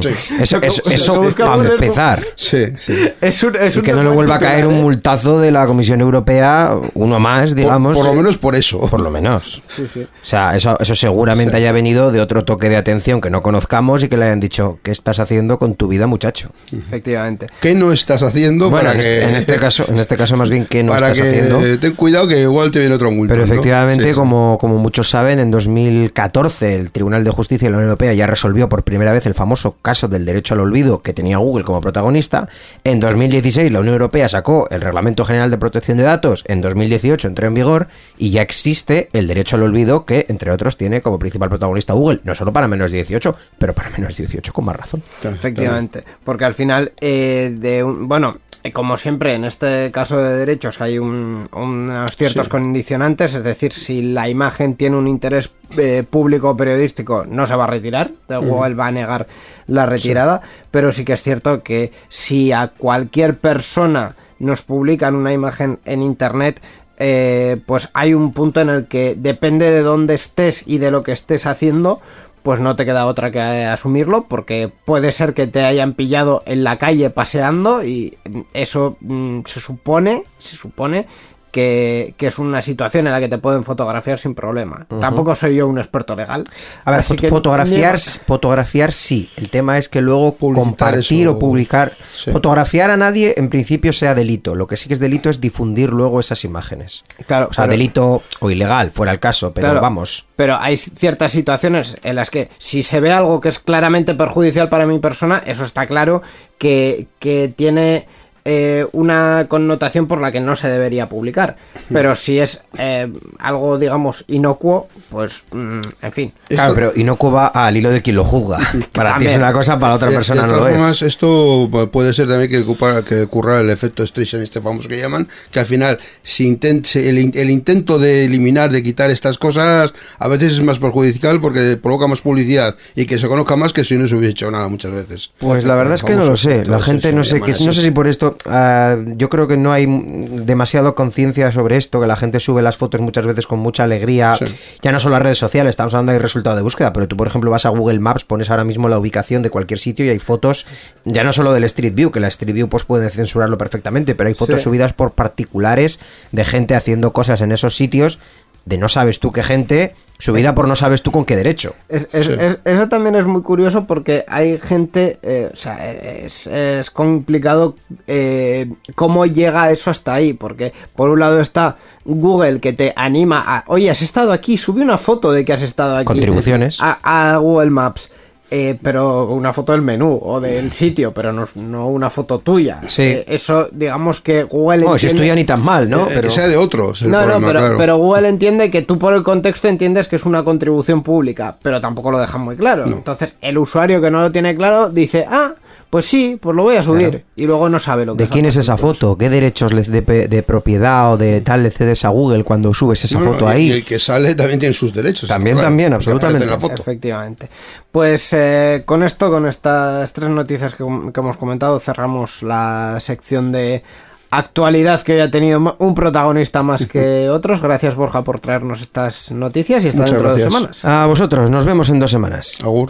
[0.01, 0.09] Sí,
[0.41, 2.21] Eso, eso, eso para empezar.
[2.35, 2.93] sí, sí.
[3.21, 5.65] Es un, es Y un que no le vuelva a caer un multazo de la
[5.65, 7.95] Comisión Europea, uno más, digamos.
[7.97, 8.81] por lo menos por eso.
[8.89, 9.61] Por lo menos.
[9.65, 10.01] Sí, sí.
[10.01, 14.03] O sea, eso, eso seguramente haya venido de otro toque de atención que no conozcamos
[14.03, 16.49] y que le hayan dicho, ¿qué estás haciendo con tu vida, muchacho?
[16.71, 17.47] Efectivamente.
[17.61, 20.35] ¿Qué no estás haciendo Bueno, para en, que, este- en este caso, en este caso
[20.35, 21.79] más bien, ¿qué no para estás que haciendo?
[21.79, 23.33] ten cuidado que igual te viene otro multa?
[23.33, 27.89] Pero efectivamente, como, como muchos saben, en 2014 el Tribunal de Justicia de la Unión
[27.89, 31.37] Europea ya resolvió por primera vez el famoso caso del derecho al olvido que tenía
[31.37, 32.47] Google como protagonista.
[32.83, 36.43] En 2016 la Unión Europea sacó el Reglamento General de Protección de Datos.
[36.47, 37.87] En 2018 entró en vigor
[38.17, 42.21] y ya existe el derecho al olvido que, entre otros, tiene como principal protagonista Google.
[42.23, 45.01] No solo para menos de 18, pero para menos de 18 con más razón.
[45.23, 46.03] Efectivamente.
[46.23, 48.37] Porque al final, eh, de un, bueno,
[48.73, 52.49] como siempre, en este caso de derechos hay un- unos ciertos Sí.
[52.51, 57.55] condicionantes, es decir, si la imagen tiene un interés eh, público o periodístico, no se
[57.55, 59.25] va a retirar, Google va a negar
[59.67, 65.31] la retirada, pero sí que es cierto que si a cualquier persona nos publican una
[65.33, 66.61] imagen en internet,
[66.99, 71.03] eh, pues hay un punto en el que depende de dónde estés y de lo
[71.03, 71.99] que estés haciendo,
[72.43, 76.63] pues no te queda otra que asumirlo, porque puede ser que te hayan pillado en
[76.63, 78.17] la calle paseando y
[78.53, 81.07] eso mm, se supone, se supone
[81.51, 84.85] que, que es una situación en la que te pueden fotografiar sin problema.
[84.99, 86.43] Tampoco soy yo un experto legal.
[86.85, 89.29] A ver, fot- fotografiar, fotografiar sí.
[89.37, 91.91] El tema es que luego Publicitar compartir eso, o publicar.
[92.13, 92.31] sí.
[92.31, 94.55] Fotografiar a nadie en principio sea delito.
[94.55, 97.03] Lo que sí que es delito es difundir luego esas imágenes.
[97.27, 100.25] Claro, O sea, pero- delito o ilegal, fuera el caso, pero Claro, vamos.
[100.35, 104.69] Pero hay ciertas situaciones en las que si se ve algo que es claramente perjudicial
[104.69, 106.21] para mi persona, eso está claro
[106.57, 108.07] que, que tiene
[108.45, 111.57] eh, una connotación por la que no se debería publicar.
[111.91, 116.33] Pero si es eh, algo, digamos, inocuo, pues, mm, en fin.
[116.47, 118.59] Claro, pero inocuo va al hilo de quien lo juzga.
[118.93, 121.01] Para ti es una cosa, para otra De- persona de no lo formas, es.
[121.03, 125.27] esto puede ser también que, ocupara- que ocurra el efecto Streisand, este famoso que llaman,
[125.51, 129.93] que al final si intent- si el, el intento de eliminar, de quitar estas cosas,
[130.19, 133.83] a veces es más perjudicial porque provoca más publicidad y que se conozca más que
[133.83, 135.31] si no se hubiese hecho nada muchas veces.
[135.37, 136.65] Pues la verdad es que no lo sé.
[136.65, 137.65] La gente no sé así.
[137.65, 138.30] no sé si por esto.
[138.45, 142.77] Ah, yo creo que no hay demasiado conciencia sobre esto, que la gente sube las
[142.77, 144.33] fotos muchas veces con mucha alegría.
[144.33, 144.45] Sí.
[144.81, 147.27] Ya no solo las redes sociales, estamos hablando de resultado de búsqueda, pero tú, por
[147.27, 150.19] ejemplo, vas a Google Maps, pones ahora mismo la ubicación de cualquier sitio y hay
[150.19, 150.65] fotos,
[151.05, 154.27] ya no solo del Street View, que la Street View pues puede censurarlo perfectamente, pero
[154.27, 154.63] hay fotos Sí.
[154.65, 155.99] subidas por particulares
[156.31, 158.19] de gente haciendo cosas en esos sitios
[158.65, 161.73] de no sabes tú qué gente, subida por no sabes tú con qué derecho.
[161.89, 162.33] Es- es- Sí.
[162.39, 167.75] es- eso también es muy curioso porque hay gente, eh, o sea, es, es complicado
[168.07, 173.43] eh, cómo llega eso hasta ahí, porque por un lado está Google que te anima
[173.45, 176.05] a, oye, has estado aquí, sube una foto de que has estado aquí.
[176.05, 176.77] Contribuciones.
[176.81, 178.11] A, a Google Maps.
[178.53, 182.81] Eh, pero una foto del menú o del sitio, pero no, no una foto tuya.
[182.87, 183.03] Sí.
[183.03, 186.01] Eh, eso, digamos que Google No, si entiende- esto ya ni tan mal, ¿no?
[186.01, 187.01] Eh, Pero Que sea de otros.
[187.03, 187.77] No, no, problema, pero, claro.
[187.77, 191.79] pero Google entiende que tú por el contexto entiendes que es una contribución pública, pero
[191.79, 192.85] tampoco lo dejan muy claro.
[192.85, 195.53] Entonces, el usuario que no lo tiene claro dice, ah,
[195.91, 197.25] pues sí, pues lo voy a subir.
[197.35, 199.15] Y luego no sabe lo que ¿De quién es esa foto?
[199.17, 203.03] ¿Qué derechos le- de, de propiedad o de tal le cedes a Google cuando subes
[203.03, 203.67] esa No, foto ahí?
[203.67, 205.27] Y el que sale también tiene sus derechos.
[205.29, 206.47] También, claro, también, absolutamente.
[206.47, 206.81] la foto.
[206.81, 207.49] Efectivamente.
[207.91, 210.83] Pues eh, con esto, con estas tres noticias que,
[211.13, 213.83] que hemos comentado, cerramos la sección de
[214.29, 217.61] actualidad que hoy ha tenido un protagonista más que otros.
[217.61, 220.85] Gracias, Borja, por traernos estas noticias y hasta Muchas dentro de dos semanas.
[220.85, 222.57] A vosotros, nos vemos en dos semanas.
[222.63, 222.89] Agur.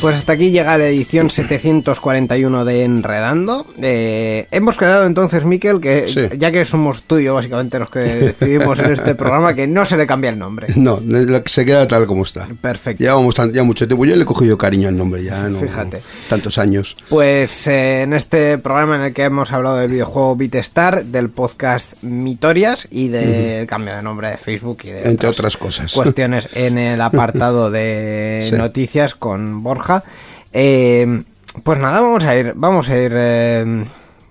[0.00, 3.66] Pues hasta aquí llega la edición 741 de Enredando.
[3.82, 6.22] Eh, hemos quedado entonces, Miquel, que Sí.
[6.38, 9.84] ya que somos tú y yo básicamente los que decidimos en este programa, que no
[9.84, 10.68] se le cambia el nombre.
[10.74, 11.00] No,
[11.44, 12.48] se queda tal como está.
[12.62, 13.04] Perfecto.
[13.04, 14.06] Llevamos tan- ya mucho tiempo.
[14.06, 15.58] Yo le he cogido cariño al nombre ya, ¿no?
[15.58, 16.00] Fíjate.
[16.30, 16.96] Tantos años.
[17.10, 21.92] Pues eh, en este programa en el que hemos hablado del videojuego BitStar, del podcast
[22.02, 25.92] Mitorias y del cambio de nombre de Facebook y de Entre otras cosas.
[25.92, 28.56] cuestiones en el apartado de Sí.
[28.56, 29.89] noticias con Borja.
[30.52, 31.22] Eh,
[31.62, 33.84] pues nada, vamos a ir, vamos a ir eh,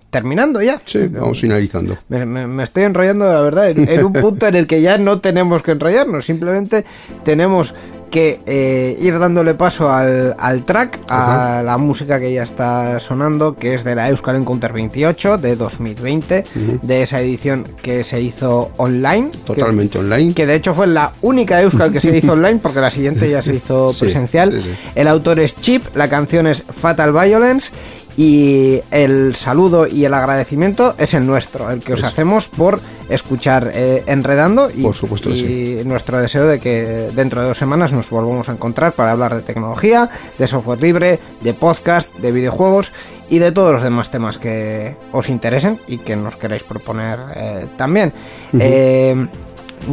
[0.09, 0.79] terminando ya.
[0.85, 1.97] Sí, vamos finalizando.
[2.07, 4.97] Me, me- me estoy enrollando, la verdad, en, en un punto en el que ya
[4.97, 6.85] no tenemos que enrollarnos, simplemente
[7.23, 7.73] tenemos
[8.09, 13.55] que eh, ir dándole paso al, al track, a la música que ya está sonando,
[13.55, 16.43] que es de la Euskal Encounter 28 de 2020,
[16.81, 19.29] de esa edición que se hizo online.
[19.31, 20.33] que- Totalmente online.
[20.33, 23.41] que de hecho fue la única Euskal que se hizo online porque la siguiente ya
[23.41, 24.51] se hizo Sí, presencial.
[24.53, 24.75] sí, sí.
[24.95, 27.71] El autor es Chip, la canción es Fatal Violence
[28.19, 33.71] y el saludo y el agradecimiento es el nuestro, el que os hacemos por escuchar
[33.73, 38.09] eh, Enredando y, Por supuesto y nuestro deseo de que dentro de dos semanas nos
[38.09, 42.91] volvamos a encontrar para hablar de tecnología, de software libre, de podcast, de videojuegos
[43.29, 47.67] y de todos los demás temas que os interesen y que nos queráis proponer eh,
[47.77, 48.11] también.
[48.59, 49.27] Eh,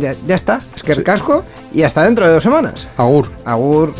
[0.00, 1.04] ya, ya está, es que el Sí.
[1.04, 2.88] casco y hasta dentro de dos semanas.
[2.96, 3.30] Agur.
[3.44, 3.94] Agur.